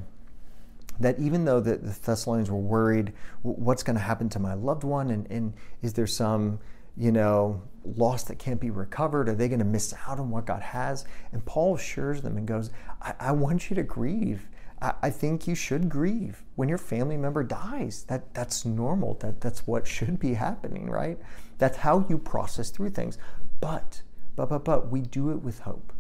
that 0.98 1.20
even 1.20 1.44
though 1.44 1.60
the, 1.60 1.76
the 1.76 2.00
Thessalonians 2.02 2.50
were 2.50 2.56
worried, 2.56 3.12
what's 3.42 3.84
going 3.84 3.98
to 3.98 4.02
happen 4.02 4.30
to 4.30 4.40
my 4.40 4.54
loved 4.54 4.86
one, 4.86 5.12
and, 5.12 5.30
and 5.30 5.54
is 5.82 5.92
there 5.92 6.08
some, 6.08 6.60
you 6.96 7.12
know, 7.12 7.62
loss 7.84 8.24
that 8.24 8.40
can't 8.40 8.62
be 8.62 8.70
recovered? 8.70 9.28
Are 9.28 9.36
they 9.36 9.50
going 9.50 9.60
to 9.60 9.66
miss 9.66 9.94
out 10.08 10.18
on 10.18 10.30
what 10.30 10.46
God 10.46 10.62
has? 10.62 11.04
And 11.34 11.44
Paul 11.44 11.76
assures 11.76 12.22
them 12.22 12.38
and 12.38 12.48
goes, 12.48 12.70
I, 13.02 13.14
I 13.20 13.32
want 13.34 13.70
you 13.70 13.76
to 13.76 13.84
grieve. 13.84 14.48
I, 14.82 14.94
I, 15.02 15.10
think 15.10 15.46
you 15.46 15.56
should 15.56 15.90
grieve 15.90 16.42
when 16.56 16.70
your 16.70 16.78
family 16.78 17.18
member 17.18 17.44
dies. 17.44 18.06
That 18.08 18.34
that's 18.34 18.64
normal. 18.64 19.16
That 19.16 19.42
that's 19.42 19.68
what 19.68 19.86
should 19.86 20.20
be 20.20 20.36
happening, 20.36 20.90
right? 20.90 21.20
That's 21.58 21.80
how 21.80 22.06
you 22.08 22.18
process 22.18 22.70
through 22.70 22.92
things. 22.92 23.18
But 23.60 24.04
but 24.38 24.48
but 24.48 24.64
but 24.64 24.90
we 24.90 25.02
do 25.02 25.32
it 25.32 25.42
with 25.42 25.60
hope 25.60 25.93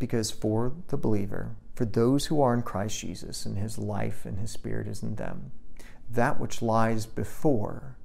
because 0.00 0.32
for 0.32 0.72
the 0.88 0.96
believer, 0.96 1.54
for 1.76 1.84
those 1.84 2.26
who 2.26 2.42
are 2.42 2.52
in 2.54 2.62
Christ 2.62 2.98
Jesus 2.98 3.46
and 3.46 3.56
his 3.56 3.78
life 3.78 4.24
and 4.24 4.40
his 4.40 4.50
spirit 4.50 4.88
is 4.88 5.04
in 5.04 5.14
them, 5.14 5.52
that 6.10 6.40
which 6.40 6.60
lies 6.60 7.06
before 7.06 7.96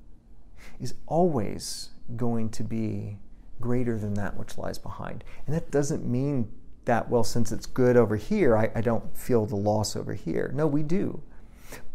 is 0.79 0.93
always 1.07 1.89
going 2.15 2.49
to 2.49 2.63
be 2.63 3.17
greater 3.59 3.97
than 3.97 4.13
that 4.15 4.37
which 4.37 4.57
lies 4.57 4.77
behind. 4.77 5.23
And 5.47 5.55
that 5.55 5.71
doesn't 5.71 6.05
mean 6.05 6.51
that, 6.83 7.09
well, 7.09 7.23
since 7.23 7.51
it's 7.51 7.65
good 7.65 7.97
over 7.97 8.17
here, 8.17 8.55
I, 8.55 8.69
I 8.75 8.81
don't 8.81 9.17
feel 9.17 9.45
the 9.45 9.55
loss 9.55 9.95
over 9.95 10.13
here. 10.13 10.51
No, 10.53 10.67
we 10.67 10.83
do. 10.83 11.23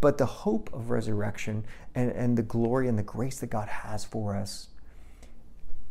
But 0.01 0.19
the 0.19 0.27
hope 0.27 0.73
of 0.73 0.91
resurrection 0.91 1.65
and, 1.95 2.11
and 2.11 2.37
the 2.37 2.43
glory 2.43 2.89
and 2.89 2.99
the 2.99 3.05
grace 3.05 3.39
that 3.41 3.51
God 3.51 3.69
has 3.69 4.05
for 4.05 4.35
us 4.35 4.69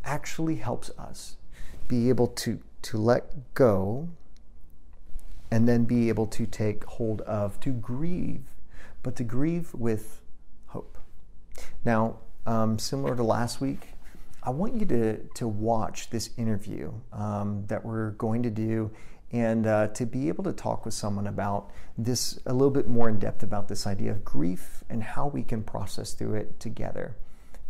actually 0.03 0.55
helps 0.55 0.89
us 0.97 1.37
be 1.87 2.09
able 2.09 2.27
to 2.27 2.59
to 2.83 2.97
let 2.97 3.53
go 3.53 4.09
and 5.51 5.67
then 5.67 5.85
be 5.85 6.09
able 6.09 6.27
to 6.27 6.45
take 6.45 6.83
hold 6.85 7.21
of, 7.21 7.59
to 7.61 7.71
grieve, 7.71 8.43
but 9.01 9.15
to 9.15 9.23
grieve 9.23 9.73
with 9.73 10.21
hope. 10.67 10.97
Now, 11.83 12.17
um, 12.45 12.77
similar 12.79 13.15
to 13.15 13.23
last 13.23 13.59
week, 13.59 13.89
I 14.43 14.51
want 14.51 14.75
you 14.75 14.85
to, 14.87 15.17
to 15.35 15.47
watch 15.47 16.09
this 16.09 16.29
interview 16.37 16.93
um, 17.11 17.65
that 17.67 17.83
we're 17.83 18.11
going 18.11 18.43
to 18.43 18.49
do 18.49 18.91
and 19.31 19.67
uh, 19.67 19.87
to 19.89 20.05
be 20.05 20.27
able 20.27 20.43
to 20.45 20.53
talk 20.53 20.85
with 20.85 20.93
someone 20.93 21.27
about 21.27 21.71
this 21.97 22.39
a 22.45 22.53
little 22.53 22.71
bit 22.71 22.87
more 22.87 23.09
in 23.09 23.19
depth 23.19 23.43
about 23.43 23.67
this 23.67 23.85
idea 23.85 24.11
of 24.11 24.23
grief 24.23 24.83
and 24.89 25.03
how 25.03 25.27
we 25.27 25.43
can 25.43 25.61
process 25.61 26.13
through 26.13 26.35
it 26.35 26.59
together 26.59 27.15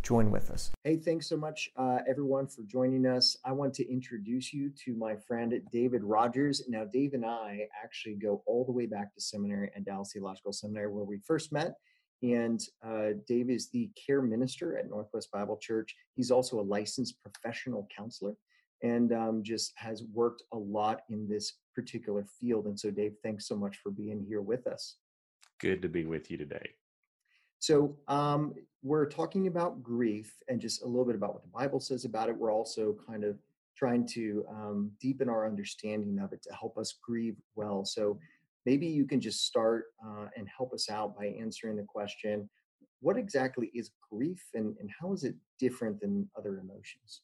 join 0.02 0.30
with 0.30 0.50
us. 0.50 0.70
Hey, 0.84 0.96
thanks 0.96 1.28
so 1.28 1.36
much, 1.36 1.70
uh, 1.76 1.98
everyone, 2.08 2.46
for 2.46 2.62
joining 2.62 3.06
us. 3.06 3.36
I 3.44 3.52
want 3.52 3.74
to 3.74 3.90
introduce 3.90 4.52
you 4.52 4.70
to 4.84 4.94
my 4.94 5.16
friend 5.16 5.60
David 5.70 6.02
Rogers. 6.02 6.62
Now, 6.68 6.84
Dave 6.84 7.14
and 7.14 7.24
I 7.24 7.68
actually 7.82 8.14
go 8.14 8.42
all 8.46 8.64
the 8.64 8.72
way 8.72 8.86
back 8.86 9.14
to 9.14 9.20
seminary 9.20 9.70
at 9.76 9.84
Dallas 9.84 10.12
Theological 10.12 10.52
Seminary, 10.52 10.88
where 10.88 11.04
we 11.04 11.18
first 11.18 11.52
met. 11.52 11.74
And 12.22 12.60
uh, 12.86 13.10
Dave 13.26 13.50
is 13.50 13.70
the 13.70 13.90
care 14.06 14.20
minister 14.20 14.76
at 14.76 14.90
Northwest 14.90 15.30
Bible 15.32 15.56
Church. 15.56 15.94
He's 16.16 16.30
also 16.30 16.60
a 16.60 16.62
licensed 16.62 17.16
professional 17.22 17.88
counselor 17.96 18.34
and 18.82 19.12
um, 19.12 19.42
just 19.42 19.72
has 19.76 20.04
worked 20.12 20.42
a 20.52 20.56
lot 20.56 21.00
in 21.10 21.28
this 21.28 21.54
particular 21.74 22.24
field. 22.40 22.66
And 22.66 22.78
so, 22.78 22.90
Dave, 22.90 23.14
thanks 23.22 23.46
so 23.46 23.56
much 23.56 23.78
for 23.82 23.90
being 23.90 24.24
here 24.26 24.40
with 24.40 24.66
us. 24.66 24.96
Good 25.60 25.82
to 25.82 25.88
be 25.88 26.06
with 26.06 26.30
you 26.30 26.36
today. 26.36 26.70
So, 27.60 27.96
um, 28.08 28.54
we're 28.82 29.06
talking 29.06 29.46
about 29.46 29.82
grief 29.82 30.32
and 30.48 30.58
just 30.58 30.82
a 30.82 30.86
little 30.86 31.04
bit 31.04 31.14
about 31.14 31.34
what 31.34 31.42
the 31.42 31.48
Bible 31.48 31.80
says 31.80 32.06
about 32.06 32.30
it. 32.30 32.36
We're 32.36 32.52
also 32.52 32.96
kind 33.06 33.24
of 33.24 33.36
trying 33.76 34.06
to 34.08 34.44
um, 34.48 34.90
deepen 35.00 35.28
our 35.28 35.46
understanding 35.46 36.18
of 36.18 36.32
it 36.32 36.42
to 36.44 36.54
help 36.54 36.78
us 36.78 36.94
grieve 37.02 37.36
well. 37.54 37.84
So, 37.84 38.18
maybe 38.66 38.86
you 38.86 39.06
can 39.06 39.20
just 39.20 39.46
start 39.46 39.86
uh, 40.04 40.26
and 40.36 40.48
help 40.54 40.72
us 40.72 40.90
out 40.90 41.16
by 41.16 41.26
answering 41.26 41.76
the 41.76 41.84
question 41.84 42.48
what 43.00 43.16
exactly 43.16 43.70
is 43.74 43.90
grief 44.10 44.42
and, 44.54 44.76
and 44.78 44.90
how 45.00 45.12
is 45.12 45.24
it 45.24 45.34
different 45.58 46.00
than 46.00 46.28
other 46.36 46.58
emotions? 46.58 47.22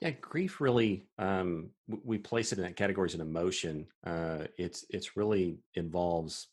Yeah, 0.00 0.10
grief 0.10 0.60
really 0.60 1.06
um, 1.18 1.70
we 2.04 2.18
place 2.18 2.50
it 2.50 2.58
in 2.58 2.64
that 2.64 2.76
category 2.76 3.06
as 3.06 3.14
an 3.14 3.20
emotion. 3.20 3.86
Uh, 4.04 4.46
it's 4.58 4.84
it's 4.90 5.16
really 5.16 5.58
involves 5.74 6.48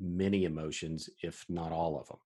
many 0.00 0.44
emotions, 0.44 1.08
if 1.22 1.44
not 1.48 1.72
all 1.72 1.98
of 1.98 2.08
them. 2.08 2.18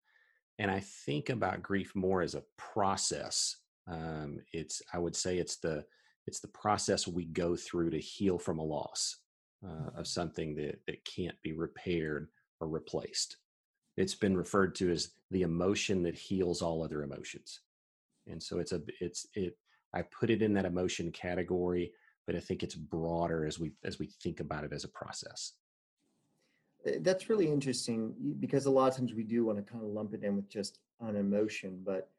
And 0.59 0.71
I 0.71 0.81
think 0.81 1.31
about 1.31 1.63
grief 1.63 1.95
more 1.95 2.23
as 2.23 2.35
a 2.35 2.45
process. 2.59 3.57
Um, 3.87 4.41
it's 4.53 4.83
I 4.93 4.99
would 4.99 5.17
say 5.17 5.39
it's 5.39 5.57
the 5.57 5.85
it's 6.27 6.41
the 6.41 6.49
process 6.49 7.09
we 7.09 7.25
go 7.25 7.57
through 7.57 7.91
to 7.91 7.99
heal 7.99 8.39
from 8.39 8.59
a 8.59 8.65
loss 8.65 9.17
uh, 9.65 9.69
of 9.69 9.93
mm-hmm. 9.93 10.03
something 10.05 10.55
that 10.57 10.81
that 10.87 11.05
can't 11.05 11.41
be 11.43 11.53
repaired 11.53 12.29
or 12.61 12.69
replaced. 12.69 13.39
It's 13.97 14.15
been 14.15 14.37
referred 14.37 14.75
to 14.77 14.91
as 14.91 15.13
the 15.31 15.43
emotion 15.43 16.03
that 16.03 16.15
heals 16.15 16.63
all 16.63 16.83
other 16.83 17.03
emotions, 17.03 17.61
and 18.27 18.43
so 18.43 18.59
it's 18.59 18.73
a 18.73 18.83
it's 19.01 19.27
it. 19.35 19.57
I 19.93 20.03
put 20.03 20.31
it 20.31 20.43
in 20.43 20.55
that 20.55 20.67
emotion 20.67 21.11
category, 21.11 21.93
but 22.27 22.37
I 22.37 22.41
think 22.41 22.63
it's 22.63 22.75
broader 22.75 23.45
as 23.45 23.59
we 23.59 23.73
as 23.85 23.99
we 23.99 24.11
think 24.23 24.41
about 24.41 24.65
it 24.65 24.73
as 24.73 24.85
a 24.85 24.89
process. 24.89 25.55
Eh, 26.87 26.99
that's 27.01 27.29
really 27.29 27.51
interesting 27.51 28.15
because 28.41 28.67
a 28.67 28.71
lot 28.71 28.91
of 28.91 28.97
times 28.97 29.15
we 29.15 29.23
do 29.23 29.45
want 29.45 29.59
to 29.59 29.73
kind 29.73 29.85
of 29.85 29.91
lump 29.91 30.15
it 30.15 30.25
in 30.25 30.37
with 30.37 30.49
just 30.49 30.79
an 31.01 31.17
emotion, 31.17 31.83
but 31.85 32.11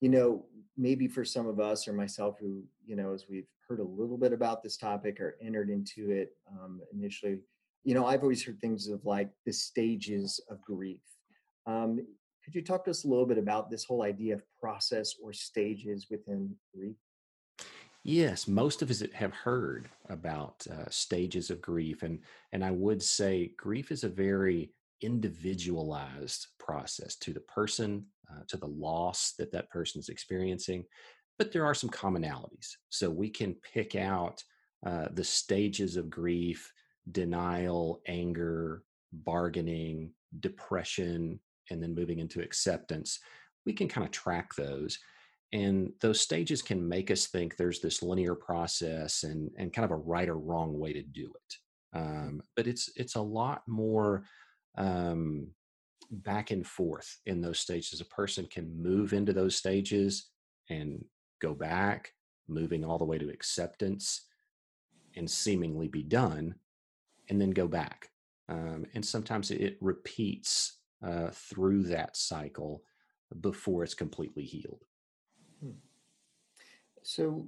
you 0.00 0.08
know, 0.08 0.44
maybe 0.76 1.08
for 1.08 1.24
some 1.24 1.46
of 1.46 1.60
us 1.60 1.88
or 1.88 1.92
myself 1.92 2.36
who, 2.38 2.62
you 2.84 2.96
know, 2.96 3.14
as 3.14 3.26
we've 3.28 3.46
heard 3.66 3.80
a 3.80 3.84
little 3.84 4.18
bit 4.18 4.32
about 4.32 4.62
this 4.62 4.76
topic 4.76 5.20
or 5.20 5.36
entered 5.40 5.70
into 5.70 6.10
it 6.10 6.36
um, 6.50 6.80
initially, 6.92 7.40
you 7.84 7.94
know, 7.94 8.04
I've 8.06 8.22
always 8.22 8.44
heard 8.44 8.60
things 8.60 8.88
of 8.88 9.04
like 9.04 9.30
the 9.46 9.52
stages 9.52 10.40
of 10.50 10.60
grief. 10.60 11.00
Um, 11.66 12.06
could 12.44 12.54
you 12.54 12.62
talk 12.62 12.84
to 12.84 12.90
us 12.90 13.04
a 13.04 13.08
little 13.08 13.24
bit 13.24 13.38
about 13.38 13.70
this 13.70 13.84
whole 13.84 14.02
idea 14.02 14.34
of 14.34 14.42
process 14.60 15.14
or 15.22 15.32
stages 15.32 16.08
within 16.10 16.54
grief? 16.74 16.96
Yes, 18.06 18.46
most 18.46 18.82
of 18.82 18.90
us 18.90 19.02
have 19.14 19.32
heard 19.32 19.88
about 20.10 20.66
uh, 20.70 20.90
stages 20.90 21.50
of 21.50 21.62
grief, 21.62 22.02
and 22.02 22.20
and 22.52 22.62
I 22.62 22.70
would 22.70 23.02
say 23.02 23.52
grief 23.56 23.90
is 23.90 24.04
a 24.04 24.10
very 24.10 24.74
individualized 25.00 26.48
process 26.58 27.16
to 27.16 27.32
the 27.32 27.40
person, 27.40 28.04
uh, 28.30 28.42
to 28.48 28.58
the 28.58 28.66
loss 28.66 29.32
that 29.38 29.50
that 29.52 29.70
person 29.70 30.00
is 30.00 30.10
experiencing. 30.10 30.84
But 31.38 31.50
there 31.50 31.64
are 31.64 31.74
some 31.74 31.88
commonalities, 31.88 32.76
so 32.90 33.08
we 33.08 33.30
can 33.30 33.56
pick 33.72 33.96
out 33.96 34.44
uh, 34.86 35.08
the 35.14 35.24
stages 35.24 35.96
of 35.96 36.10
grief, 36.10 36.70
denial, 37.10 38.02
anger, 38.06 38.82
bargaining, 39.12 40.12
depression, 40.40 41.40
and 41.70 41.82
then 41.82 41.94
moving 41.94 42.18
into 42.18 42.42
acceptance, 42.42 43.18
we 43.64 43.72
can 43.72 43.88
kind 43.88 44.04
of 44.04 44.10
track 44.10 44.54
those. 44.54 44.98
And 45.54 45.92
those 46.00 46.20
stages 46.20 46.62
can 46.62 46.86
make 46.86 47.12
us 47.12 47.28
think 47.28 47.56
there's 47.56 47.80
this 47.80 48.02
linear 48.02 48.34
process 48.34 49.22
and, 49.22 49.50
and 49.56 49.72
kind 49.72 49.84
of 49.84 49.92
a 49.92 49.96
right 49.96 50.28
or 50.28 50.36
wrong 50.36 50.76
way 50.78 50.92
to 50.92 51.02
do 51.02 51.32
it. 51.32 51.96
Um, 51.96 52.42
but 52.56 52.66
it's 52.66 52.90
it's 52.96 53.14
a 53.14 53.22
lot 53.22 53.62
more 53.68 54.24
um, 54.76 55.46
back 56.10 56.50
and 56.50 56.66
forth 56.66 57.18
in 57.26 57.40
those 57.40 57.60
stages. 57.60 58.00
A 58.00 58.06
person 58.06 58.46
can 58.50 58.82
move 58.82 59.12
into 59.12 59.32
those 59.32 59.54
stages 59.54 60.30
and 60.70 61.04
go 61.40 61.54
back, 61.54 62.12
moving 62.48 62.84
all 62.84 62.98
the 62.98 63.04
way 63.04 63.18
to 63.18 63.30
acceptance 63.30 64.26
and 65.14 65.30
seemingly 65.30 65.86
be 65.86 66.02
done, 66.02 66.56
and 67.30 67.40
then 67.40 67.50
go 67.50 67.68
back. 67.68 68.08
Um, 68.48 68.86
and 68.94 69.06
sometimes 69.06 69.52
it 69.52 69.78
repeats 69.80 70.80
uh, 71.06 71.28
through 71.32 71.84
that 71.84 72.16
cycle 72.16 72.82
before 73.40 73.84
it's 73.84 73.94
completely 73.94 74.42
healed. 74.42 74.82
So, 77.04 77.46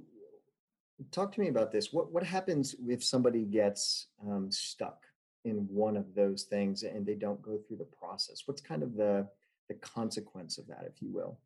talk 1.11 1.31
to 1.33 1.41
me 1.41 1.49
about 1.49 1.71
this. 1.71 1.91
What 1.91 2.11
what 2.11 2.23
happens 2.23 2.75
if 2.87 3.03
somebody 3.03 3.43
gets 3.43 4.07
um, 4.25 4.49
stuck 4.51 5.03
in 5.45 5.67
one 5.69 5.97
of 5.97 6.13
those 6.15 6.43
things 6.43 6.83
and 6.83 7.05
they 7.05 7.15
don't 7.15 7.41
go 7.41 7.57
through 7.57 7.77
the 7.77 7.85
process? 7.99 8.43
What's 8.45 8.61
kind 8.61 8.83
of 8.83 8.95
the 8.95 9.27
the 9.67 9.73
consequence 9.75 10.57
of 10.57 10.67
that, 10.67 10.85
if 10.87 11.01
you 11.01 11.09
will? 11.11 11.39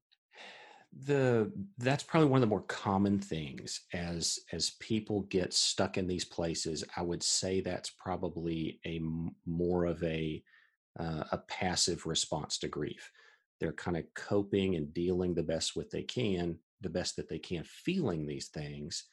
the 1.05 1.49
that's 1.77 2.03
probably 2.03 2.27
one 2.27 2.39
of 2.39 2.41
the 2.41 2.53
more 2.53 2.63
common 2.63 3.17
things 3.17 3.81
as 3.93 4.39
as 4.51 4.71
people 4.81 5.21
get 5.23 5.53
stuck 5.53 5.97
in 5.97 6.05
these 6.05 6.25
places 6.25 6.83
i 6.97 7.01
would 7.01 7.23
say 7.23 7.61
that's 7.61 7.89
probably 7.91 8.77
a 8.85 8.99
more 9.45 9.85
of 9.85 10.03
a 10.03 10.43
uh, 10.99 11.23
a 11.31 11.37
passive 11.47 12.05
response 12.05 12.57
to 12.57 12.67
grief 12.67 13.09
they're 13.61 13.71
kind 13.71 13.95
of 13.95 14.03
coping 14.15 14.75
and 14.75 14.93
dealing 14.93 15.33
the 15.33 15.41
best 15.41 15.77
with 15.77 15.89
they 15.89 16.03
can 16.03 16.57
the 16.81 16.89
best 16.89 17.15
that 17.15 17.29
they 17.29 17.39
can 17.39 17.63
feeling 17.63 18.25
these 18.25 18.47
things 18.47 19.05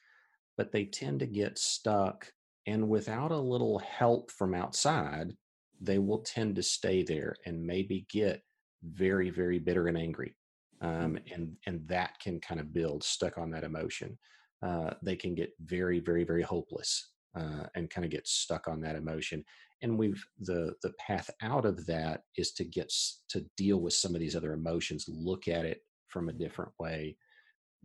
but 0.56 0.72
they 0.72 0.84
tend 0.84 1.20
to 1.20 1.26
get 1.26 1.58
stuck 1.58 2.30
and 2.66 2.88
without 2.88 3.30
a 3.30 3.38
little 3.38 3.78
help 3.78 4.30
from 4.30 4.54
outside 4.54 5.32
they 5.80 5.98
will 5.98 6.18
tend 6.18 6.56
to 6.56 6.62
stay 6.62 7.02
there 7.02 7.34
and 7.46 7.64
maybe 7.64 8.06
get 8.10 8.42
very 8.82 9.30
very 9.30 9.58
bitter 9.58 9.86
and 9.86 9.96
angry 9.98 10.34
um, 10.80 11.18
and 11.32 11.56
and 11.66 11.86
that 11.88 12.18
can 12.20 12.40
kind 12.40 12.60
of 12.60 12.72
build 12.72 13.02
stuck 13.02 13.38
on 13.38 13.50
that 13.50 13.64
emotion. 13.64 14.18
Uh, 14.62 14.90
they 15.02 15.16
can 15.16 15.34
get 15.34 15.52
very 15.60 16.00
very 16.00 16.24
very 16.24 16.42
hopeless 16.42 17.10
uh, 17.36 17.64
and 17.74 17.90
kind 17.90 18.04
of 18.04 18.10
get 18.10 18.26
stuck 18.26 18.68
on 18.68 18.80
that 18.80 18.96
emotion. 18.96 19.44
And 19.82 19.98
we've 19.98 20.24
the 20.40 20.74
the 20.82 20.92
path 20.98 21.30
out 21.42 21.64
of 21.64 21.84
that 21.86 22.22
is 22.36 22.52
to 22.52 22.64
get 22.64 22.92
to 23.30 23.44
deal 23.56 23.80
with 23.80 23.94
some 23.94 24.14
of 24.14 24.20
these 24.20 24.36
other 24.36 24.52
emotions, 24.52 25.06
look 25.08 25.48
at 25.48 25.64
it 25.64 25.82
from 26.08 26.28
a 26.28 26.32
different 26.32 26.72
way, 26.78 27.16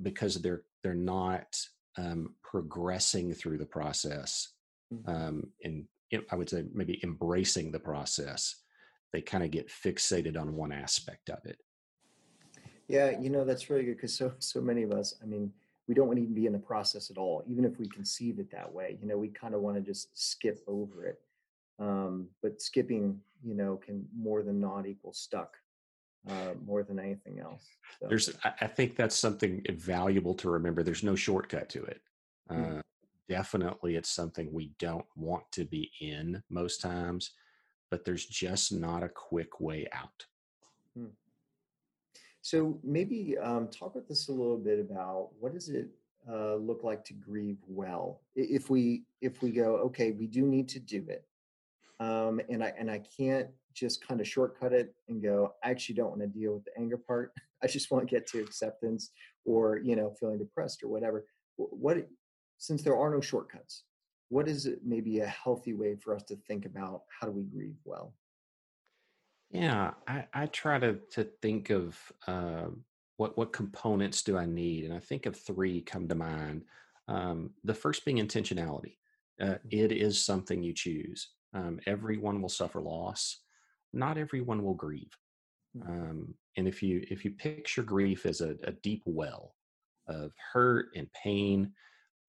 because 0.02 0.42
they're 0.42 0.64
they're 0.84 0.94
not 0.94 1.58
um, 1.98 2.36
progressing 2.42 3.34
through 3.34 3.58
the 3.58 3.66
process, 3.66 4.50
mm. 4.94 5.08
um, 5.08 5.48
and 5.64 5.86
I 6.32 6.36
would 6.36 6.50
say 6.50 6.66
maybe 6.74 7.00
embracing 7.04 7.72
the 7.72 7.80
process. 7.80 8.56
They 9.12 9.22
kind 9.22 9.44
of 9.44 9.52
get 9.52 9.70
fixated 9.70 10.40
on 10.40 10.56
one 10.56 10.72
aspect 10.72 11.30
of 11.30 11.46
it 11.46 11.60
yeah, 12.88 13.20
you 13.20 13.30
know 13.30 13.46
that's 13.46 13.70
really 13.70 13.86
good 13.86 13.96
because 13.96 14.14
so 14.14 14.34
so 14.40 14.62
many 14.62 14.84
of 14.84 14.92
us, 14.92 15.16
I 15.22 15.26
mean, 15.26 15.52
we 15.88 15.96
don't 15.96 16.08
want 16.08 16.18
to 16.18 16.24
even 16.24 16.36
be 16.36 16.46
in 16.46 16.54
the 16.54 16.60
process 16.60 17.10
at 17.10 17.18
all, 17.18 17.44
even 17.48 17.66
if 17.66 17.80
we 17.80 17.88
conceive 17.88 18.40
it 18.40 18.52
that 18.52 18.72
way. 18.72 18.98
You 19.02 19.08
know, 19.08 19.18
we 19.18 19.30
kind 19.30 19.56
of 19.56 19.62
want 19.62 19.78
to 19.78 19.82
just 19.82 20.10
skip 20.14 20.62
over 20.68 21.06
it. 21.06 21.20
Um, 21.80 22.28
but 22.42 22.62
skipping, 22.62 23.20
you 23.44 23.56
know, 23.56 23.78
can 23.78 24.06
more 24.16 24.44
than 24.44 24.60
not 24.60 24.86
equal 24.86 25.14
stuck, 25.14 25.56
uh, 26.30 26.54
more 26.66 26.84
than 26.84 27.00
anything 27.00 27.40
else. 27.40 27.68
So. 28.00 28.08
There's, 28.08 28.30
I 28.62 28.68
think 28.68 28.96
that's 28.96 29.16
something 29.16 29.64
valuable 29.72 30.34
to 30.36 30.50
remember. 30.50 30.84
There's 30.84 31.04
no 31.04 31.16
shortcut 31.16 31.70
to 31.70 31.84
it. 31.84 32.02
Mm-hmm. 32.50 32.78
Uh, 32.78 32.82
definitely, 33.30 33.96
it's 33.96 34.10
something 34.10 34.52
we 34.52 34.72
don't 34.80 35.06
want 35.16 35.44
to 35.54 35.66
be 35.66 35.92
in 36.02 36.42
most 36.50 36.82
times, 36.82 37.32
but 37.90 38.06
there's 38.06 38.26
just 38.26 38.72
not 38.72 39.04
a 39.04 39.10
quick 39.10 39.60
way 39.60 39.88
out. 39.94 40.26
Hmm. 40.98 41.08
So 42.42 42.80
maybe 42.84 43.38
um, 43.38 43.68
talk 43.68 43.96
with 43.96 44.10
us 44.12 44.28
a 44.28 44.32
little 44.32 44.58
bit 44.58 44.80
about 44.80 45.30
what 45.40 45.54
does 45.54 45.70
it 45.70 45.88
uh, 46.30 46.56
look 46.56 46.84
like 46.84 47.04
to 47.06 47.14
grieve 47.14 47.60
well? 47.68 48.22
If 48.36 48.70
we 48.70 49.04
if 49.22 49.42
we 49.42 49.52
go, 49.52 49.76
okay, 49.78 50.12
we 50.12 50.28
do 50.28 50.46
need 50.46 50.68
to 50.70 50.80
do 50.80 51.06
it, 51.08 51.26
um, 52.00 52.42
and 52.50 52.64
I 52.64 52.74
and 52.78 52.92
I 52.92 53.02
can't 53.18 53.48
just 53.74 54.06
kind 54.06 54.22
of 54.22 54.28
shortcut 54.28 54.74
it 54.74 54.94
and 55.08 55.22
go. 55.22 55.54
I 55.64 55.72
actually 55.72 55.96
don't 55.96 56.10
want 56.10 56.22
to 56.22 56.28
deal 56.28 56.54
with 56.54 56.66
the 56.66 56.78
anger 56.78 56.98
part. 56.98 57.34
I 57.64 57.68
just 57.68 57.92
want 57.92 58.08
to 58.08 58.14
get 58.14 58.28
to 58.28 58.42
acceptance 58.42 59.12
or 59.46 59.78
you 59.78 59.96
know 59.96 60.14
feeling 60.20 60.40
depressed 60.40 60.84
or 60.84 60.90
whatever. 60.90 61.26
What 61.56 62.08
since 62.58 62.82
there 62.82 62.98
are 62.98 63.10
no 63.10 63.22
shortcuts, 63.22 63.84
what 64.30 64.48
is 64.48 64.66
it 64.66 64.80
maybe 64.84 65.20
a 65.20 65.28
healthy 65.28 65.74
way 65.74 65.96
for 65.96 66.16
us 66.16 66.24
to 66.24 66.36
think 66.48 66.66
about 66.66 67.02
how 67.20 67.28
do 67.28 67.34
we 67.34 67.44
grieve 67.44 67.78
well? 67.86 68.14
Yeah, 69.52 69.92
I, 70.08 70.26
I 70.34 70.46
try 70.48 70.80
to 70.80 70.98
to 71.12 71.26
think 71.42 71.70
of 71.70 71.98
uh, 72.28 72.68
what 73.18 73.38
what 73.38 73.54
components 73.54 74.24
do 74.24 74.38
I 74.38 74.46
need, 74.46 74.86
and 74.86 74.94
I 74.94 75.00
think 75.00 75.26
of 75.26 75.36
three 75.36 75.82
come 75.82 76.08
to 76.08 76.16
mind. 76.16 76.64
Um, 77.08 77.52
the 77.64 77.74
first 77.74 78.06
being 78.06 78.18
intentionality. 78.18 78.98
Uh, 79.42 79.46
mm-hmm. 79.46 79.68
it 79.72 79.92
is 79.92 80.24
something 80.24 80.62
you 80.62 80.74
choose. 80.74 81.30
Um, 81.54 81.80
everyone 81.86 82.42
will 82.42 82.50
suffer 82.50 82.82
loss. 82.82 83.40
Not 83.94 84.18
everyone 84.18 84.64
will 84.64 84.74
grieve. 84.74 85.12
Mm. 85.78 85.90
Um, 85.90 86.36
and 86.58 86.68
if 86.68 86.84
you 86.84 87.06
if 87.10 87.26
you 87.26 87.32
picture 87.32 87.84
grief 87.84 88.26
as 88.26 88.42
a, 88.42 88.56
a 88.64 88.72
deep 88.72 89.04
well 89.06 89.56
of 90.08 90.32
hurt 90.54 90.88
and 90.96 91.08
pain, 91.14 91.72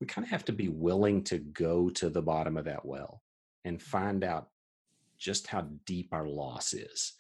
we 0.00 0.06
kind 0.06 0.24
of 0.24 0.30
have 0.30 0.44
to 0.46 0.52
be 0.52 0.68
willing 0.68 1.22
to 1.24 1.38
go 1.38 1.90
to 1.90 2.08
the 2.08 2.22
bottom 2.22 2.56
of 2.56 2.64
that 2.64 2.84
well 2.84 3.22
and 3.64 3.80
find 3.80 4.24
out 4.24 4.48
just 5.18 5.46
how 5.46 5.66
deep 5.86 6.08
our 6.12 6.26
loss 6.26 6.74
is. 6.74 7.12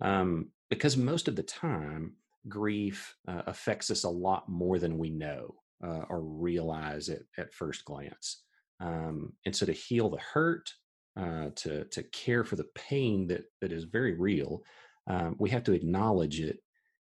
Um, 0.00 0.50
because 0.70 0.96
most 0.96 1.28
of 1.28 1.36
the 1.36 1.42
time, 1.42 2.14
grief 2.48 3.16
uh, 3.28 3.42
affects 3.46 3.90
us 3.90 4.04
a 4.04 4.10
lot 4.10 4.48
more 4.48 4.78
than 4.78 4.98
we 4.98 5.10
know 5.10 5.54
uh, 5.84 6.04
or 6.08 6.20
realize 6.20 7.08
it 7.08 7.26
at 7.38 7.52
first 7.52 7.84
glance. 7.84 8.42
Um, 8.80 9.32
and 9.46 9.54
so 9.54 9.66
to 9.66 9.72
heal 9.72 10.10
the 10.10 10.18
hurt, 10.18 10.72
uh, 11.16 11.50
to 11.56 11.84
to 11.84 12.02
care 12.04 12.44
for 12.44 12.56
the 12.56 12.68
pain 12.74 13.26
that 13.28 13.44
that 13.60 13.72
is 13.72 13.84
very 13.84 14.14
real, 14.14 14.62
um, 15.06 15.36
we 15.38 15.50
have 15.50 15.64
to 15.64 15.72
acknowledge 15.72 16.40
it 16.40 16.58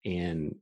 and 0.04 0.54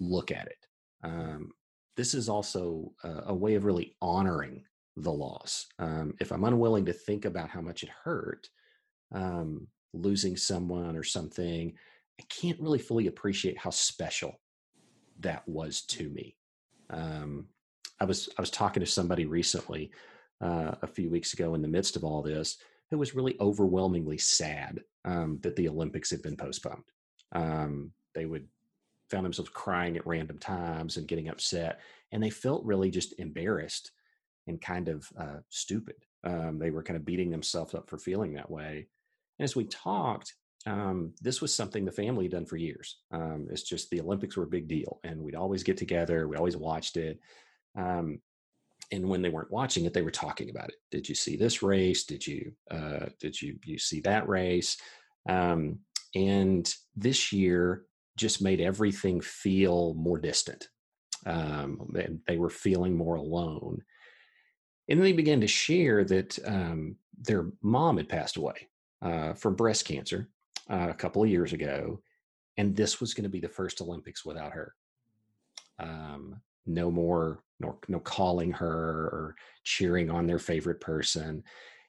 look 0.00 0.30
at 0.30 0.46
it. 0.46 0.66
Um, 1.02 1.52
this 1.96 2.14
is 2.14 2.28
also 2.28 2.92
a, 3.02 3.24
a, 3.26 3.34
way 3.34 3.54
of 3.54 3.64
really 3.64 3.96
honoring 4.00 4.64
the 4.96 5.12
loss. 5.12 5.66
Um, 5.78 6.14
if 6.20 6.30
I'm 6.32 6.44
unwilling 6.44 6.86
to 6.86 6.92
think 6.92 7.24
about 7.24 7.50
how 7.50 7.60
much 7.60 7.82
it 7.82 7.90
hurt, 8.04 8.48
um, 9.12 9.66
losing 9.92 10.36
someone 10.36 10.96
or 10.96 11.02
something, 11.02 11.74
I 12.20 12.24
can't 12.28 12.60
really 12.60 12.78
fully 12.78 13.06
appreciate 13.06 13.58
how 13.58 13.70
special 13.70 14.40
that 15.20 15.46
was 15.48 15.82
to 15.82 16.08
me. 16.10 16.36
Um, 16.90 17.46
I 18.00 18.04
was 18.04 18.28
I 18.38 18.42
was 18.42 18.50
talking 18.50 18.80
to 18.80 18.86
somebody 18.86 19.26
recently 19.26 19.90
uh, 20.40 20.74
a 20.82 20.86
few 20.86 21.10
weeks 21.10 21.32
ago 21.32 21.54
in 21.54 21.62
the 21.62 21.68
midst 21.68 21.96
of 21.96 22.04
all 22.04 22.22
this 22.22 22.58
who 22.90 22.98
was 22.98 23.14
really 23.14 23.36
overwhelmingly 23.40 24.18
sad 24.18 24.82
um, 25.04 25.38
that 25.42 25.56
the 25.56 25.68
Olympics 25.68 26.10
had 26.10 26.22
been 26.22 26.36
postponed. 26.36 26.84
Um, 27.32 27.92
they 28.14 28.26
would 28.26 28.48
found 29.10 29.24
themselves 29.24 29.50
crying 29.50 29.96
at 29.96 30.06
random 30.06 30.38
times 30.38 30.96
and 30.96 31.08
getting 31.08 31.28
upset, 31.28 31.80
and 32.12 32.22
they 32.22 32.30
felt 32.30 32.64
really 32.64 32.90
just 32.90 33.18
embarrassed 33.18 33.92
and 34.46 34.60
kind 34.60 34.88
of 34.88 35.06
uh, 35.18 35.38
stupid. 35.48 35.96
Um, 36.24 36.58
they 36.58 36.70
were 36.70 36.82
kind 36.82 36.96
of 36.96 37.04
beating 37.04 37.30
themselves 37.30 37.74
up 37.74 37.88
for 37.88 37.98
feeling 37.98 38.34
that 38.34 38.50
way. 38.50 38.88
And 39.38 39.44
as 39.44 39.54
we 39.54 39.64
talked, 39.64 40.34
um, 40.66 41.12
this 41.20 41.40
was 41.40 41.54
something 41.54 41.84
the 41.84 41.92
family 41.92 42.24
had 42.24 42.32
done 42.32 42.46
for 42.46 42.56
years. 42.56 42.98
Um, 43.12 43.46
it's 43.50 43.62
just 43.62 43.88
the 43.90 44.00
Olympics 44.00 44.36
were 44.36 44.44
a 44.44 44.48
big 44.48 44.68
deal, 44.68 45.00
and 45.04 45.22
we'd 45.22 45.36
always 45.36 45.62
get 45.62 45.76
together. 45.76 46.28
We 46.28 46.36
always 46.36 46.56
watched 46.56 46.96
it. 46.96 47.20
Um, 47.76 48.20
and 48.90 49.08
when 49.08 49.22
they 49.22 49.28
weren't 49.28 49.50
watching 49.50 49.84
it, 49.84 49.92
they 49.92 50.02
were 50.02 50.10
talking 50.10 50.50
about 50.50 50.68
it. 50.68 50.76
Did 50.90 51.08
you 51.08 51.14
see 51.14 51.36
this 51.36 51.62
race? 51.62 52.04
Did 52.04 52.26
you 52.26 52.52
uh, 52.70 53.06
did 53.20 53.40
you 53.40 53.58
you 53.64 53.78
see 53.78 54.00
that 54.00 54.28
race? 54.28 54.78
Um, 55.28 55.80
and 56.14 56.72
this 56.96 57.32
year 57.32 57.84
just 58.16 58.42
made 58.42 58.60
everything 58.60 59.20
feel 59.20 59.94
more 59.94 60.18
distant. 60.18 60.68
Um, 61.26 61.88
they, 61.92 62.08
they, 62.26 62.36
were 62.36 62.50
feeling 62.50 62.96
more 62.96 63.16
alone. 63.16 63.82
And 64.88 64.98
then 64.98 65.04
they 65.04 65.12
began 65.12 65.40
to 65.40 65.46
share 65.46 66.04
that 66.04 66.38
um, 66.46 66.96
their 67.20 67.50
mom 67.60 67.98
had 67.98 68.08
passed 68.08 68.36
away 68.36 68.68
uh, 69.02 69.34
from 69.34 69.54
breast 69.54 69.84
cancer 69.84 70.28
uh, 70.70 70.88
a 70.90 70.94
couple 70.94 71.22
of 71.22 71.28
years 71.28 71.52
ago, 71.52 72.00
and 72.56 72.74
this 72.74 73.00
was 73.00 73.14
going 73.14 73.24
to 73.24 73.30
be 73.30 73.40
the 73.40 73.48
first 73.48 73.80
Olympics 73.80 74.24
without 74.24 74.52
her. 74.52 74.74
Um, 75.78 76.40
no 76.68 76.90
more 76.90 77.42
no, 77.60 77.78
no 77.88 77.98
calling 77.98 78.52
her 78.52 78.68
or 78.68 79.34
cheering 79.64 80.10
on 80.10 80.26
their 80.26 80.38
favorite 80.38 80.80
person. 80.80 81.42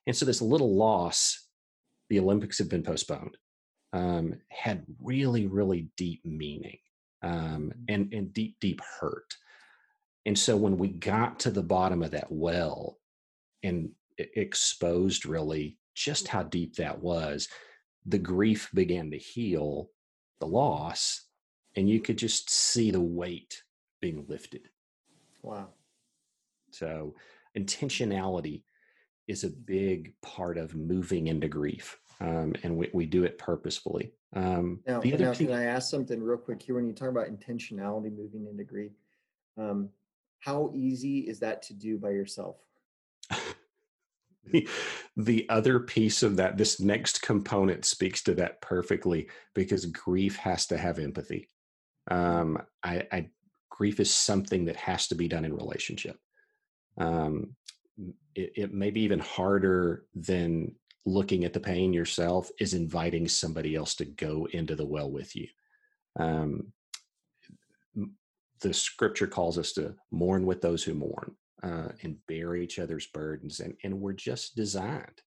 And 0.08 0.16
so 0.16 0.26
this 0.26 0.42
little 0.42 0.76
loss 0.76 1.48
the 2.10 2.20
olympics 2.20 2.58
have 2.58 2.70
been 2.70 2.82
postponed 2.82 3.38
um, 3.94 4.36
had 4.50 4.84
really 5.02 5.46
really 5.48 5.90
deep 5.98 6.22
meaning 6.26 6.78
um, 7.22 7.34
mm-hmm. 7.34 7.70
and 7.88 8.14
and 8.14 8.34
deep 8.34 8.56
deep 8.60 8.82
hurt. 9.00 9.36
And 10.26 10.38
so 10.38 10.58
when 10.58 10.78
we 10.78 10.90
got 10.90 11.40
to 11.40 11.52
the 11.52 11.64
bottom 11.64 12.04
of 12.04 12.12
that 12.12 12.32
well 12.32 12.98
and 13.64 13.90
exposed 14.18 15.26
really 15.26 15.78
just 15.96 16.28
how 16.28 16.44
deep 16.44 16.76
that 16.76 17.02
was 17.02 17.48
the 18.06 18.18
grief 18.18 18.70
began 18.74 19.12
to 19.12 19.18
heal 19.18 19.90
the 20.40 20.48
loss 20.48 21.26
and 21.76 21.90
you 21.90 22.00
could 22.00 22.18
just 22.18 22.50
see 22.50 22.92
the 22.92 23.02
weight 23.02 23.64
being 24.02 24.26
lifted. 24.28 24.70
Wow. 25.42 25.70
So 26.72 27.16
intentionality 27.58 28.64
is 29.28 29.44
a 29.44 29.50
big 29.50 30.14
part 30.22 30.58
of 30.58 30.76
moving 30.76 31.28
into 31.28 31.48
grief 31.48 32.00
um, 32.22 32.54
and 32.64 32.76
we, 32.78 32.90
we 32.94 33.06
do 33.06 33.24
it 33.24 33.38
purposefully. 33.38 34.14
Um, 34.34 34.80
now, 34.86 35.00
the 35.00 35.14
other 35.14 35.26
now 35.26 35.34
can 35.34 35.52
i 35.52 35.64
ask 35.64 35.90
something 35.90 36.22
real 36.22 36.38
quick 36.38 36.62
here? 36.62 36.76
When 36.76 36.86
you 36.86 36.94
talk 36.94 37.10
about 37.10 37.28
intentionality 37.28 38.16
moving 38.16 38.46
into 38.50 38.64
grief 38.64 38.92
um, 39.58 39.90
how 40.40 40.72
easy 40.74 41.20
is 41.20 41.40
that 41.40 41.62
to 41.64 41.74
do 41.74 41.98
by 41.98 42.12
yourself? 42.12 42.58
The, 44.46 44.68
the 45.18 45.50
other 45.50 45.80
piece 45.80 46.24
of 46.24 46.38
that 46.38 46.58
this 46.58 46.80
next 46.80 47.22
component 47.22 47.86
speaks 47.86 48.24
to 48.24 48.36
that 48.36 48.62
perfectly 48.62 49.28
because 49.54 49.86
grief 49.86 50.38
has 50.38 50.66
to 50.68 50.78
have 50.78 51.00
empathy. 51.00 51.50
Um, 52.10 52.58
I, 52.84 53.06
I 53.12 53.30
grief 53.80 54.00
is 54.00 54.14
something 54.14 54.66
that 54.66 54.76
has 54.76 55.08
to 55.08 55.16
be 55.16 55.28
done 55.28 55.46
in 55.46 55.56
relationship 55.56 56.18
um, 56.98 57.56
it, 58.36 58.52
it 58.56 58.74
may 58.74 58.92
be 58.92 59.02
even 59.02 59.20
harder 59.20 60.06
than 60.14 60.76
looking 61.06 61.46
at 61.46 61.54
the 61.54 61.60
pain 61.60 61.94
yourself 61.94 62.50
is 62.60 62.74
inviting 62.74 63.28
somebody 63.28 63.76
else 63.76 63.96
to 63.96 64.06
go 64.06 64.48
into 64.52 64.76
the 64.76 64.86
well 64.86 65.10
with 65.10 65.36
you 65.36 65.48
um, 66.20 66.74
the 68.62 68.74
scripture 68.74 69.28
calls 69.28 69.58
us 69.58 69.72
to 69.74 69.96
mourn 70.12 70.46
with 70.46 70.62
those 70.62 70.84
who 70.84 70.94
mourn 70.94 71.36
uh, 71.64 71.90
and 72.04 72.18
bear 72.28 72.56
each 72.56 72.80
other's 72.80 73.08
burdens. 73.08 73.60
And, 73.60 73.76
and 73.84 74.00
we're 74.00 74.14
just 74.14 74.56
designed 74.56 75.22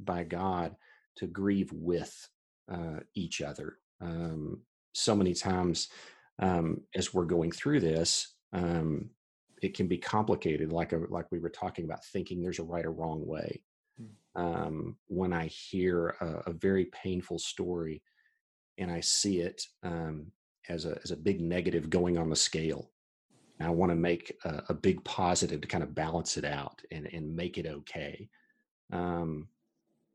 by 0.00 0.24
God 0.24 0.76
to 1.16 1.26
grieve 1.26 1.72
with 1.72 2.28
uh, 2.72 3.00
each 3.14 3.40
other. 3.40 3.78
Um, 4.00 4.62
so 4.92 5.14
many 5.14 5.34
times 5.34 5.88
um, 6.38 6.82
as 6.94 7.14
we're 7.14 7.24
going 7.24 7.50
through 7.50 7.80
this, 7.80 8.34
um, 8.52 9.10
it 9.62 9.74
can 9.74 9.86
be 9.86 9.98
complicated, 9.98 10.72
like 10.72 10.92
a, 10.92 10.98
like 11.08 11.30
we 11.30 11.38
were 11.38 11.50
talking 11.50 11.84
about, 11.84 12.04
thinking 12.04 12.42
there's 12.42 12.58
a 12.58 12.64
right 12.64 12.84
or 12.84 12.92
wrong 12.92 13.26
way. 13.26 13.62
Hmm. 13.98 14.42
Um, 14.42 14.96
when 15.06 15.32
I 15.32 15.46
hear 15.46 16.14
a, 16.20 16.50
a, 16.50 16.52
very 16.52 16.86
painful 16.86 17.38
story 17.38 18.02
and 18.76 18.90
I 18.90 19.00
see 19.00 19.40
it 19.40 19.62
um, 19.82 20.26
as 20.68 20.84
a 20.84 20.98
as 21.02 21.10
a 21.10 21.16
big 21.16 21.40
negative 21.40 21.88
going 21.88 22.18
on 22.18 22.28
the 22.28 22.36
scale, 22.36 22.90
and 23.58 23.66
I 23.66 23.70
want 23.70 23.90
to 23.90 23.96
make 23.96 24.36
a, 24.44 24.62
a, 24.68 24.74
big 24.74 25.02
positive 25.04 25.62
to 25.62 25.68
kind 25.68 25.82
of 25.82 25.94
balance 25.94 26.36
it 26.36 26.44
out 26.44 26.82
and, 26.90 27.08
and 27.12 27.34
make 27.34 27.56
it 27.56 27.66
okay. 27.66 28.28
Um, 28.92 29.48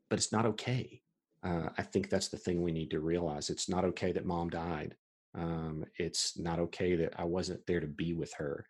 but 0.08 0.20
it's 0.20 0.32
not 0.32 0.46
okay. 0.46 1.02
Uh, 1.42 1.70
I 1.76 1.82
think 1.82 2.08
that's 2.08 2.28
the 2.28 2.36
thing 2.36 2.62
we 2.62 2.70
need 2.70 2.92
to 2.92 3.00
realize. 3.00 3.50
It's 3.50 3.68
not 3.68 3.84
okay 3.86 4.12
that 4.12 4.26
mom 4.26 4.50
died. 4.50 4.94
Um, 5.34 5.84
it's 5.98 6.38
not 6.38 6.58
okay 6.58 6.94
that 6.96 7.14
I 7.18 7.24
wasn't 7.24 7.66
there 7.66 7.80
to 7.80 7.86
be 7.86 8.12
with 8.12 8.32
her 8.34 8.66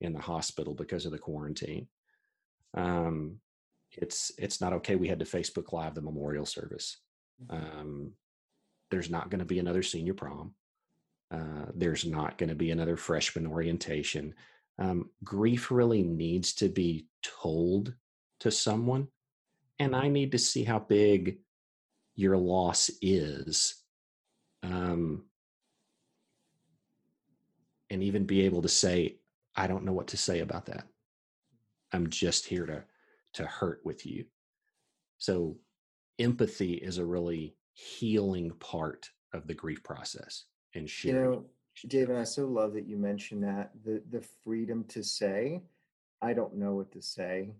in 0.00 0.12
the 0.12 0.20
hospital 0.20 0.74
because 0.74 1.06
of 1.06 1.12
the 1.12 1.18
quarantine. 1.18 1.88
Um, 2.74 3.40
it's 3.92 4.32
it's 4.38 4.60
not 4.60 4.72
okay. 4.74 4.96
We 4.96 5.08
had 5.08 5.18
to 5.20 5.24
Facebook 5.24 5.72
Live 5.72 5.94
the 5.94 6.02
memorial 6.02 6.46
service. 6.46 6.98
Mm-hmm. 7.42 7.80
Um, 7.80 8.12
there's 8.90 9.10
not 9.10 9.30
going 9.30 9.40
to 9.40 9.44
be 9.44 9.58
another 9.58 9.82
senior 9.82 10.14
prom. 10.14 10.54
Uh, 11.30 11.66
there's 11.74 12.04
not 12.04 12.38
going 12.38 12.48
to 12.48 12.54
be 12.54 12.70
another 12.70 12.96
freshman 12.96 13.46
orientation. 13.46 14.34
Um, 14.78 15.10
grief 15.24 15.70
really 15.70 16.02
needs 16.02 16.52
to 16.54 16.68
be 16.68 17.06
told 17.22 17.94
to 18.40 18.50
someone. 18.50 19.08
And 19.78 19.94
I 19.94 20.08
need 20.08 20.32
to 20.32 20.38
see 20.38 20.64
how 20.64 20.78
big 20.78 21.38
your 22.14 22.36
loss 22.36 22.90
is. 23.02 23.74
Um, 24.62 25.24
and 27.96 28.02
even 28.02 28.26
be 28.26 28.42
able 28.42 28.60
to 28.60 28.68
say, 28.68 29.16
I 29.56 29.66
don't 29.66 29.82
know 29.82 29.94
what 29.94 30.08
to 30.08 30.18
say 30.18 30.40
about 30.40 30.66
that. 30.66 30.84
I'm 31.94 32.10
just 32.10 32.44
here 32.44 32.66
to 32.66 32.84
to 33.32 33.46
hurt 33.46 33.80
with 33.84 34.04
you. 34.04 34.26
So 35.16 35.56
empathy 36.18 36.74
is 36.74 36.98
a 36.98 37.04
really 37.06 37.56
healing 37.72 38.50
part 38.60 39.10
of 39.32 39.46
the 39.46 39.54
grief 39.54 39.82
process 39.82 40.44
and 40.74 40.88
sharing. 40.88 41.16
You 41.16 41.22
know, 41.22 41.44
David, 41.86 42.16
I 42.16 42.24
so 42.24 42.46
love 42.46 42.74
that 42.74 42.86
you 42.86 42.98
mentioned 42.98 43.42
that 43.44 43.70
the 43.82 44.02
the 44.10 44.22
freedom 44.44 44.84
to 44.88 45.02
say, 45.02 45.62
I 46.20 46.34
don't 46.34 46.54
know 46.54 46.74
what 46.74 46.92
to 46.92 47.00
say, 47.00 47.54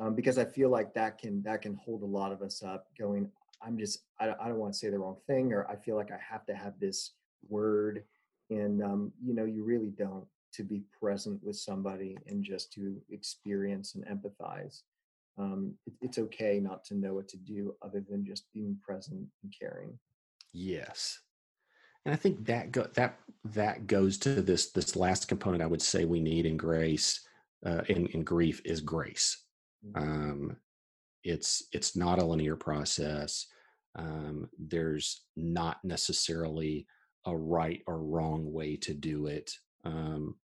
um, 0.00 0.16
because 0.16 0.38
I 0.38 0.44
feel 0.44 0.70
like 0.70 0.92
that 0.94 1.18
can 1.18 1.40
that 1.44 1.62
can 1.62 1.76
hold 1.76 2.02
a 2.02 2.12
lot 2.18 2.32
of 2.32 2.42
us 2.42 2.64
up. 2.64 2.88
Going, 2.98 3.30
I'm 3.62 3.78
just 3.78 4.00
I, 4.18 4.34
I 4.40 4.48
don't 4.48 4.58
want 4.58 4.72
to 4.72 4.78
say 4.78 4.90
the 4.90 4.98
wrong 4.98 5.18
thing, 5.28 5.52
or 5.52 5.70
I 5.70 5.76
feel 5.76 5.94
like 5.94 6.10
I 6.10 6.18
have 6.18 6.44
to 6.46 6.54
have 6.56 6.80
this 6.80 7.12
word, 7.48 8.02
and 8.50 8.82
um, 8.82 9.12
you 9.24 9.34
know, 9.34 9.44
you 9.44 9.64
really 9.64 9.90
don't 9.90 10.26
to 10.54 10.62
be 10.62 10.82
present 10.98 11.42
with 11.44 11.56
somebody 11.56 12.16
and 12.26 12.42
just 12.42 12.72
to 12.72 12.96
experience 13.10 13.94
and 13.94 14.04
empathize. 14.06 14.82
Um, 15.36 15.74
it, 15.86 15.92
it's 16.00 16.18
okay 16.18 16.58
not 16.58 16.84
to 16.86 16.94
know 16.94 17.14
what 17.14 17.28
to 17.28 17.36
do 17.36 17.74
other 17.82 18.02
than 18.08 18.24
just 18.24 18.44
being 18.52 18.76
present 18.82 19.26
and 19.42 19.54
caring. 19.56 19.98
Yes, 20.52 21.18
and 22.04 22.12
I 22.14 22.16
think 22.16 22.46
that 22.46 22.72
go, 22.72 22.86
that 22.94 23.18
that 23.44 23.86
goes 23.86 24.18
to 24.18 24.40
this 24.42 24.70
this 24.72 24.96
last 24.96 25.28
component 25.28 25.62
I 25.62 25.66
would 25.66 25.82
say 25.82 26.04
we 26.04 26.20
need 26.20 26.46
in 26.46 26.56
grace 26.56 27.20
uh, 27.64 27.82
in 27.88 28.06
in 28.08 28.24
grief 28.24 28.60
is 28.64 28.80
grace. 28.80 29.44
Mm-hmm. 29.86 30.02
Um, 30.02 30.56
it's 31.24 31.64
it's 31.72 31.96
not 31.96 32.18
a 32.18 32.24
linear 32.24 32.56
process. 32.56 33.46
Um, 33.96 34.48
there's 34.58 35.22
not 35.36 35.78
necessarily 35.84 36.86
a 37.28 37.36
right 37.36 37.82
or 37.86 37.98
wrong 37.98 38.52
way 38.52 38.76
to 38.76 38.94
do 38.94 39.26
it. 39.26 39.52
Um, 39.84 40.36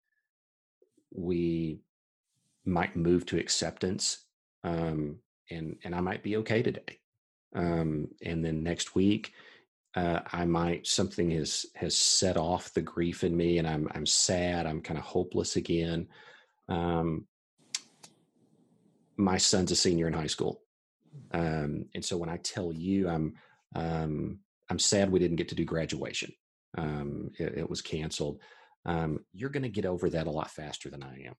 we 1.13 1.81
might 2.65 2.97
move 2.97 3.27
to 3.27 3.39
acceptance, 3.39 4.25
um, 4.63 5.19
and 5.51 5.77
and 5.85 5.95
I 5.95 6.01
might 6.01 6.23
be 6.23 6.37
okay 6.39 6.63
today. 6.63 6.99
Um, 7.55 8.09
and 8.25 8.45
then 8.45 8.63
next 8.63 8.95
week, 8.95 9.33
uh, 9.95 10.21
I 10.33 10.45
might 10.45 10.87
something 10.87 11.31
has 11.31 11.67
has 11.75 11.95
set 11.97 12.37
off 12.37 12.75
the 12.75 12.83
grief 12.83 13.25
in 13.25 13.37
me, 13.37 13.59
and 13.59 13.69
I'm 13.69 13.89
I'm 13.95 14.07
sad. 14.07 14.67
I'm 14.67 14.81
kind 14.81 14.99
of 14.99 15.05
hopeless 15.05 15.57
again. 15.57 16.09
Um, 16.69 17.27
my 19.17 19.39
son's 19.39 19.71
a 19.71 19.77
senior 19.77 20.09
in 20.09 20.13
high 20.13 20.27
school, 20.27 20.63
um, 21.33 21.87
and 21.95 22.05
so 22.05 22.17
when 22.17 22.29
I 22.29 22.39
tell 22.39 22.73
you 22.73 23.09
I'm 23.09 23.35
um, 23.77 24.41
I'm 24.69 24.79
sad 24.79 25.11
we 25.11 25.19
didn't 25.19 25.37
get 25.37 25.49
to 25.51 25.55
do 25.55 25.65
graduation, 25.65 26.33
um, 26.77 27.31
it, 27.39 27.59
it, 27.59 27.71
was 27.71 27.81
canceled. 27.83 28.41
Um, 28.85 29.21
you're 29.33 29.51
going 29.51 29.63
to 29.63 29.69
get 29.69 29.87
over 29.87 30.11
that 30.11 30.27
a 30.27 30.31
lot 30.31 30.51
faster 30.51 30.91
than 30.91 31.03
I 31.03 31.29
am, 31.29 31.35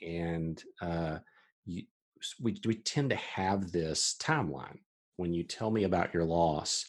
and 0.00 0.62
uh, 0.80 1.18
you, 1.64 1.84
we 2.40 2.60
we 2.64 2.74
tend 2.76 3.10
to 3.10 3.16
have 3.16 3.72
this 3.72 4.16
timeline 4.20 4.78
when 5.16 5.34
you 5.34 5.42
tell 5.42 5.70
me 5.70 5.84
about 5.84 6.14
your 6.14 6.24
loss 6.24 6.86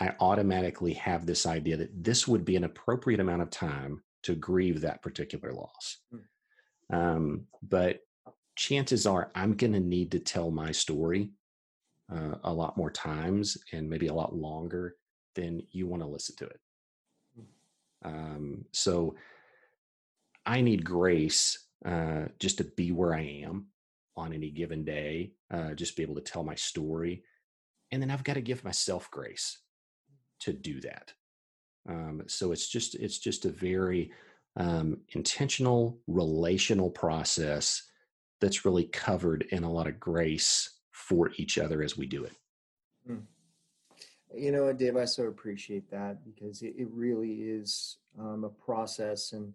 I 0.00 0.14
automatically 0.20 0.94
have 0.94 1.26
this 1.26 1.46
idea 1.46 1.76
that 1.76 2.02
this 2.02 2.26
would 2.26 2.44
be 2.44 2.56
an 2.56 2.64
appropriate 2.64 3.20
amount 3.20 3.42
of 3.42 3.50
time 3.50 4.02
to 4.22 4.34
grieve 4.34 4.80
that 4.80 5.02
particular 5.02 5.52
loss. 5.52 5.98
Mm. 6.12 6.96
Um, 6.96 7.46
but 7.62 8.00
chances 8.56 9.06
are 9.06 9.30
I'm 9.34 9.54
going 9.54 9.72
to 9.72 9.80
need 9.80 10.10
to 10.12 10.18
tell 10.18 10.50
my 10.50 10.72
story 10.72 11.32
uh, 12.12 12.36
a 12.44 12.52
lot 12.52 12.76
more 12.76 12.90
times 12.90 13.56
and 13.72 13.88
maybe 13.88 14.08
a 14.08 14.14
lot 14.14 14.34
longer 14.34 14.96
than 15.34 15.62
you 15.70 15.86
want 15.86 16.02
to 16.02 16.08
listen 16.08 16.36
to 16.36 16.46
it. 16.46 16.60
Mm. 17.38 17.44
Um, 18.04 18.64
so 18.72 19.14
I 20.44 20.60
need 20.60 20.84
grace 20.84 21.66
uh, 21.84 22.26
just 22.38 22.58
to 22.58 22.64
be 22.64 22.92
where 22.92 23.14
I 23.14 23.22
am 23.44 23.66
on 24.16 24.32
any 24.32 24.50
given 24.50 24.84
day, 24.84 25.32
uh, 25.50 25.74
just 25.74 25.96
be 25.96 26.02
able 26.02 26.14
to 26.16 26.20
tell 26.20 26.44
my 26.44 26.54
story. 26.54 27.24
And 27.90 28.00
then 28.00 28.10
I've 28.10 28.24
got 28.24 28.34
to 28.34 28.40
give 28.40 28.64
myself 28.64 29.10
grace 29.10 29.58
to 30.40 30.52
do 30.52 30.80
that. 30.80 31.12
Um, 31.88 32.22
so 32.26 32.52
it's 32.52 32.68
just 32.68 32.94
it's 32.94 33.18
just 33.18 33.44
a 33.44 33.50
very 33.50 34.12
um, 34.56 34.98
intentional 35.14 35.98
relational 36.06 36.90
process 36.90 37.82
that's 38.40 38.64
really 38.64 38.84
covered 38.84 39.46
in 39.50 39.64
a 39.64 39.70
lot 39.70 39.86
of 39.88 40.00
grace 40.00 40.78
for 40.90 41.30
each 41.36 41.58
other 41.58 41.82
as 41.82 41.96
we 41.96 42.06
do 42.06 42.24
it. 42.24 42.32
Hmm. 43.06 43.16
You 44.34 44.52
know, 44.52 44.72
Dave, 44.72 44.96
I 44.96 45.04
so 45.04 45.24
appreciate 45.24 45.90
that 45.90 46.24
because 46.24 46.62
it, 46.62 46.74
it 46.78 46.88
really 46.90 47.34
is 47.42 47.98
um, 48.18 48.44
a 48.44 48.48
process, 48.48 49.32
and 49.32 49.52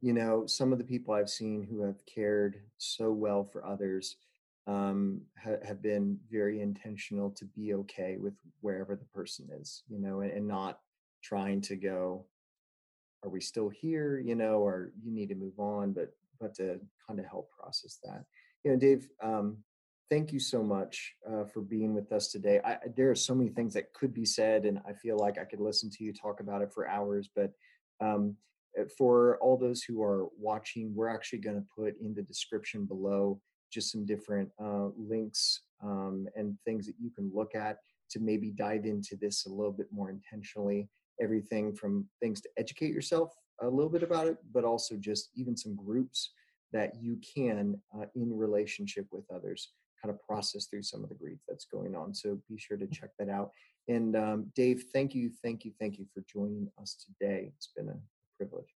you 0.00 0.12
know, 0.12 0.46
some 0.46 0.72
of 0.72 0.78
the 0.78 0.84
people 0.84 1.14
I've 1.14 1.30
seen 1.30 1.62
who 1.62 1.82
have 1.82 2.04
cared 2.06 2.60
so 2.78 3.10
well 3.12 3.44
for 3.44 3.64
others 3.64 4.16
um, 4.66 5.22
ha- 5.42 5.64
have 5.66 5.82
been 5.82 6.18
very 6.30 6.60
intentional 6.60 7.30
to 7.30 7.44
be 7.44 7.74
okay 7.74 8.16
with 8.18 8.34
wherever 8.60 8.94
the 8.96 9.04
person 9.06 9.48
is, 9.60 9.82
you 9.88 9.98
know, 9.98 10.20
and, 10.20 10.30
and 10.30 10.46
not 10.46 10.80
trying 11.22 11.60
to 11.62 11.76
go, 11.76 12.26
are 13.24 13.30
we 13.30 13.40
still 13.40 13.68
here, 13.68 14.18
you 14.18 14.34
know, 14.34 14.58
or 14.58 14.92
you 15.02 15.10
need 15.10 15.28
to 15.30 15.34
move 15.34 15.58
on, 15.58 15.92
but 15.92 16.12
but 16.40 16.54
to 16.54 16.80
kind 17.06 17.18
of 17.18 17.26
help 17.26 17.50
process 17.50 17.98
that. 18.04 18.24
You 18.64 18.72
know, 18.72 18.76
Dave, 18.78 19.08
um, 19.22 19.58
thank 20.10 20.32
you 20.32 20.40
so 20.40 20.62
much 20.62 21.14
uh, 21.30 21.44
for 21.44 21.60
being 21.60 21.94
with 21.94 22.12
us 22.12 22.28
today. 22.28 22.60
I, 22.64 22.78
there 22.96 23.10
are 23.10 23.14
so 23.14 23.34
many 23.34 23.50
things 23.50 23.74
that 23.74 23.92
could 23.92 24.14
be 24.14 24.24
said, 24.24 24.64
and 24.64 24.80
I 24.88 24.92
feel 24.92 25.18
like 25.18 25.38
I 25.38 25.44
could 25.44 25.60
listen 25.60 25.90
to 25.90 26.04
you 26.04 26.12
talk 26.12 26.40
about 26.40 26.62
it 26.62 26.72
for 26.72 26.88
hours, 26.88 27.28
but 27.34 27.52
um, 28.00 28.36
uh, 28.78 28.84
for 28.96 29.38
all 29.38 29.56
those 29.56 29.82
who 29.82 30.02
are 30.02 30.28
watching, 30.38 30.94
we're 30.94 31.08
actually 31.08 31.40
going 31.40 31.56
to 31.56 31.66
put 31.76 32.00
in 32.00 32.14
the 32.14 32.22
description 32.22 32.86
below 32.86 33.40
just 33.72 33.92
some 33.92 34.06
different 34.06 34.48
uh, 34.62 34.88
links 34.96 35.62
um, 35.82 36.26
and 36.34 36.56
things 36.64 36.86
that 36.86 36.94
you 36.98 37.10
can 37.10 37.30
look 37.34 37.54
at 37.54 37.78
to 38.10 38.20
maybe 38.20 38.50
dive 38.50 38.86
into 38.86 39.16
this 39.16 39.44
a 39.46 39.50
little 39.50 39.72
bit 39.72 39.88
more 39.92 40.10
intentionally. 40.10 40.88
Everything 41.20 41.74
from 41.74 42.06
things 42.20 42.40
to 42.40 42.48
educate 42.56 42.92
yourself 42.92 43.34
a 43.60 43.68
little 43.68 43.90
bit 43.90 44.02
about 44.02 44.26
it, 44.26 44.38
but 44.54 44.64
also 44.64 44.96
just 44.96 45.30
even 45.34 45.56
some 45.56 45.76
groups 45.76 46.30
that 46.72 46.92
you 47.00 47.18
can, 47.34 47.78
uh, 47.94 48.06
in 48.14 48.34
relationship 48.34 49.06
with 49.10 49.24
others, 49.34 49.72
kind 50.02 50.14
of 50.14 50.22
process 50.26 50.66
through 50.66 50.82
some 50.82 51.02
of 51.02 51.08
the 51.08 51.14
grief 51.14 51.38
that's 51.48 51.66
going 51.66 51.94
on. 51.94 52.14
So 52.14 52.38
be 52.48 52.58
sure 52.58 52.76
to 52.76 52.86
check 52.86 53.10
that 53.18 53.28
out. 53.28 53.50
And 53.88 54.16
um, 54.16 54.52
Dave, 54.54 54.84
thank 54.92 55.14
you, 55.14 55.30
thank 55.42 55.64
you, 55.64 55.72
thank 55.80 55.98
you 55.98 56.06
for 56.12 56.22
joining 56.32 56.68
us 56.80 57.04
today. 57.04 57.50
It's 57.56 57.70
been 57.76 57.88
a 57.88 57.96
privilege. 58.36 58.68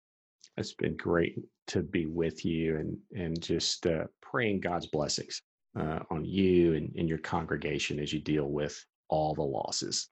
It's 0.56 0.74
been 0.74 0.96
great 0.96 1.38
to 1.68 1.82
be 1.82 2.06
with 2.06 2.44
you 2.44 2.76
and 2.76 2.96
and 3.14 3.40
just 3.40 3.86
uh, 3.86 4.04
praying 4.20 4.60
God's 4.60 4.86
blessings 4.86 5.42
uh, 5.78 6.00
on 6.10 6.24
you 6.24 6.74
and, 6.74 6.92
and 6.96 7.08
your 7.08 7.18
congregation 7.18 8.00
as 8.00 8.12
you 8.12 8.20
deal 8.20 8.46
with 8.46 8.84
all 9.08 9.34
the 9.34 9.42
losses. 9.42 10.08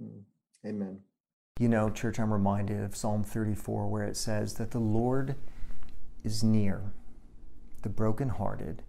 Hmm. 0.00 0.20
Amen. 0.66 1.00
You 1.58 1.68
know, 1.68 1.90
church, 1.90 2.18
I'm 2.18 2.32
reminded 2.32 2.82
of 2.82 2.96
Psalm 2.96 3.22
34 3.22 3.88
where 3.88 4.04
it 4.04 4.16
says 4.16 4.54
that 4.54 4.70
the 4.70 4.78
Lord 4.78 5.36
is 6.24 6.42
near 6.42 6.92
the 7.82 7.88
brokenhearted 7.88 8.82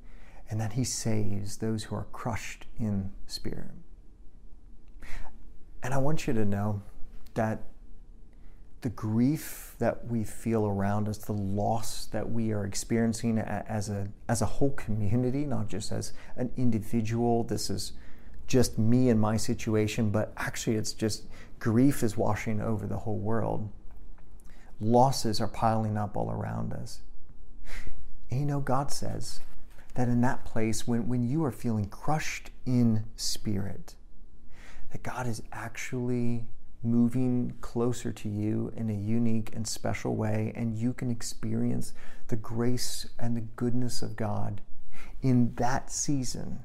and 0.53 0.61
that 0.61 0.73
he 0.73 0.83
saves 0.83 1.57
those 1.57 1.85
who 1.85 1.95
are 1.95 2.05
crushed 2.11 2.67
in 2.77 3.09
spirit. 3.25 3.71
And 5.81 5.95
I 5.95 5.97
want 5.97 6.27
you 6.27 6.33
to 6.33 6.45
know 6.45 6.83
that 7.33 7.63
the 8.81 8.89
grief 8.89 9.73
that 9.79 10.05
we 10.05 10.23
feel 10.23 10.67
around 10.67 11.09
us, 11.09 11.17
the 11.17 11.33
loss 11.33 12.05
that 12.05 12.29
we 12.29 12.51
are 12.51 12.67
experiencing 12.67 13.39
as 13.39 13.89
a, 13.89 14.09
as 14.29 14.43
a 14.43 14.45
whole 14.45 14.69
community, 14.69 15.43
not 15.43 15.69
just 15.69 15.91
as 15.91 16.13
an 16.35 16.51
individual. 16.55 17.43
This 17.43 17.71
is 17.71 17.93
just 18.45 18.77
me 18.77 19.09
and 19.09 19.19
my 19.19 19.37
situation, 19.37 20.11
but 20.11 20.33
actually, 20.37 20.75
it's 20.75 20.93
just 20.93 21.25
grief 21.57 22.03
is 22.03 22.15
washing 22.15 22.61
over 22.61 22.85
the 22.85 22.97
whole 22.97 23.17
world. 23.17 23.71
Losses 24.79 25.41
are 25.41 25.47
piling 25.47 25.97
up 25.97 26.15
all 26.15 26.29
around 26.29 26.73
us. 26.73 27.01
And 28.29 28.39
you 28.39 28.45
know, 28.45 28.59
God 28.59 28.91
says 28.91 29.39
that 29.95 30.07
in 30.07 30.21
that 30.21 30.45
place, 30.45 30.87
when, 30.87 31.07
when 31.07 31.23
you 31.23 31.43
are 31.43 31.51
feeling 31.51 31.85
crushed 31.85 32.49
in 32.65 33.05
spirit, 33.15 33.95
that 34.91 35.03
God 35.03 35.27
is 35.27 35.41
actually 35.51 36.47
moving 36.83 37.53
closer 37.61 38.11
to 38.11 38.27
you 38.27 38.71
in 38.75 38.89
a 38.89 38.93
unique 38.93 39.55
and 39.55 39.67
special 39.67 40.15
way, 40.15 40.51
and 40.55 40.75
you 40.75 40.93
can 40.93 41.09
experience 41.09 41.93
the 42.27 42.35
grace 42.35 43.07
and 43.19 43.37
the 43.37 43.41
goodness 43.41 44.01
of 44.01 44.15
God 44.15 44.61
in 45.21 45.53
that 45.55 45.91
season, 45.91 46.59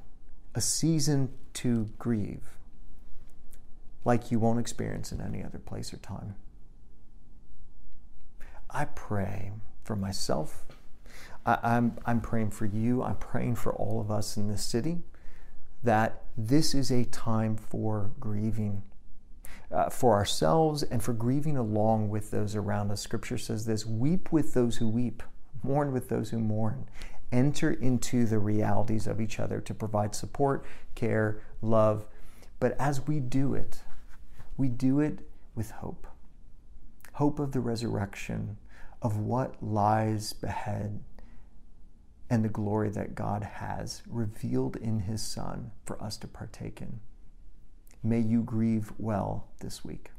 a 0.53 0.61
season 0.61 1.29
to 1.53 1.89
grieve, 1.97 2.57
like 4.03 4.31
you 4.31 4.39
won't 4.39 4.59
experience 4.59 5.11
in 5.11 5.21
any 5.21 5.43
other 5.43 5.59
place 5.59 5.93
or 5.93 5.97
time. 5.97 6.35
I 8.69 8.85
pray 8.85 9.51
for 9.83 9.95
myself. 9.95 10.65
I, 11.63 11.77
am 11.77 11.97
I'm, 11.97 11.99
I'm 12.05 12.21
praying 12.21 12.51
for 12.51 12.65
you. 12.65 13.03
I'm 13.03 13.15
praying 13.15 13.55
for 13.55 13.73
all 13.73 13.99
of 13.99 14.11
us 14.11 14.37
in 14.37 14.47
this 14.47 14.63
city 14.63 14.99
that 15.83 16.23
this 16.37 16.73
is 16.73 16.91
a 16.91 17.05
time 17.05 17.55
for 17.55 18.11
grieving 18.19 18.83
uh, 19.71 19.89
for 19.89 20.15
ourselves 20.15 20.83
and 20.83 21.01
for 21.01 21.13
grieving 21.13 21.55
along 21.55 22.09
with 22.09 22.31
those 22.31 22.55
around 22.55 22.91
us. 22.91 23.01
Scripture 23.01 23.37
says 23.37 23.65
this 23.65 23.85
weep 23.85 24.31
with 24.31 24.53
those 24.53 24.77
who 24.77 24.87
weep, 24.87 25.23
mourn 25.63 25.91
with 25.91 26.09
those 26.09 26.31
who 26.31 26.39
mourn. 26.39 26.85
Enter 27.31 27.71
into 27.71 28.25
the 28.25 28.39
realities 28.39 29.05
of 29.05 29.21
each 29.21 29.39
other 29.39 29.61
to 29.61 29.73
provide 29.73 30.15
support, 30.15 30.65
care, 30.95 31.41
love. 31.61 32.05
But 32.59 32.75
as 32.79 33.07
we 33.07 33.19
do 33.19 33.53
it, 33.53 33.83
we 34.57 34.67
do 34.67 34.99
it 34.99 35.19
with 35.55 35.71
hope 35.71 36.07
hope 37.19 37.37
of 37.37 37.51
the 37.51 37.59
resurrection, 37.59 38.55
of 39.01 39.17
what 39.17 39.61
lies 39.61 40.35
ahead, 40.41 41.03
and 42.29 42.43
the 42.43 42.49
glory 42.49 42.89
that 42.89 43.15
God 43.15 43.43
has 43.43 44.03
revealed 44.07 44.75
in 44.75 44.99
His 44.99 45.21
Son 45.21 45.71
for 45.85 46.01
us 46.01 46.17
to 46.17 46.27
partake 46.27 46.81
in. 46.81 46.99
May 48.03 48.19
you 48.19 48.43
grieve 48.43 48.93
well 48.97 49.47
this 49.59 49.83
week. 49.83 50.11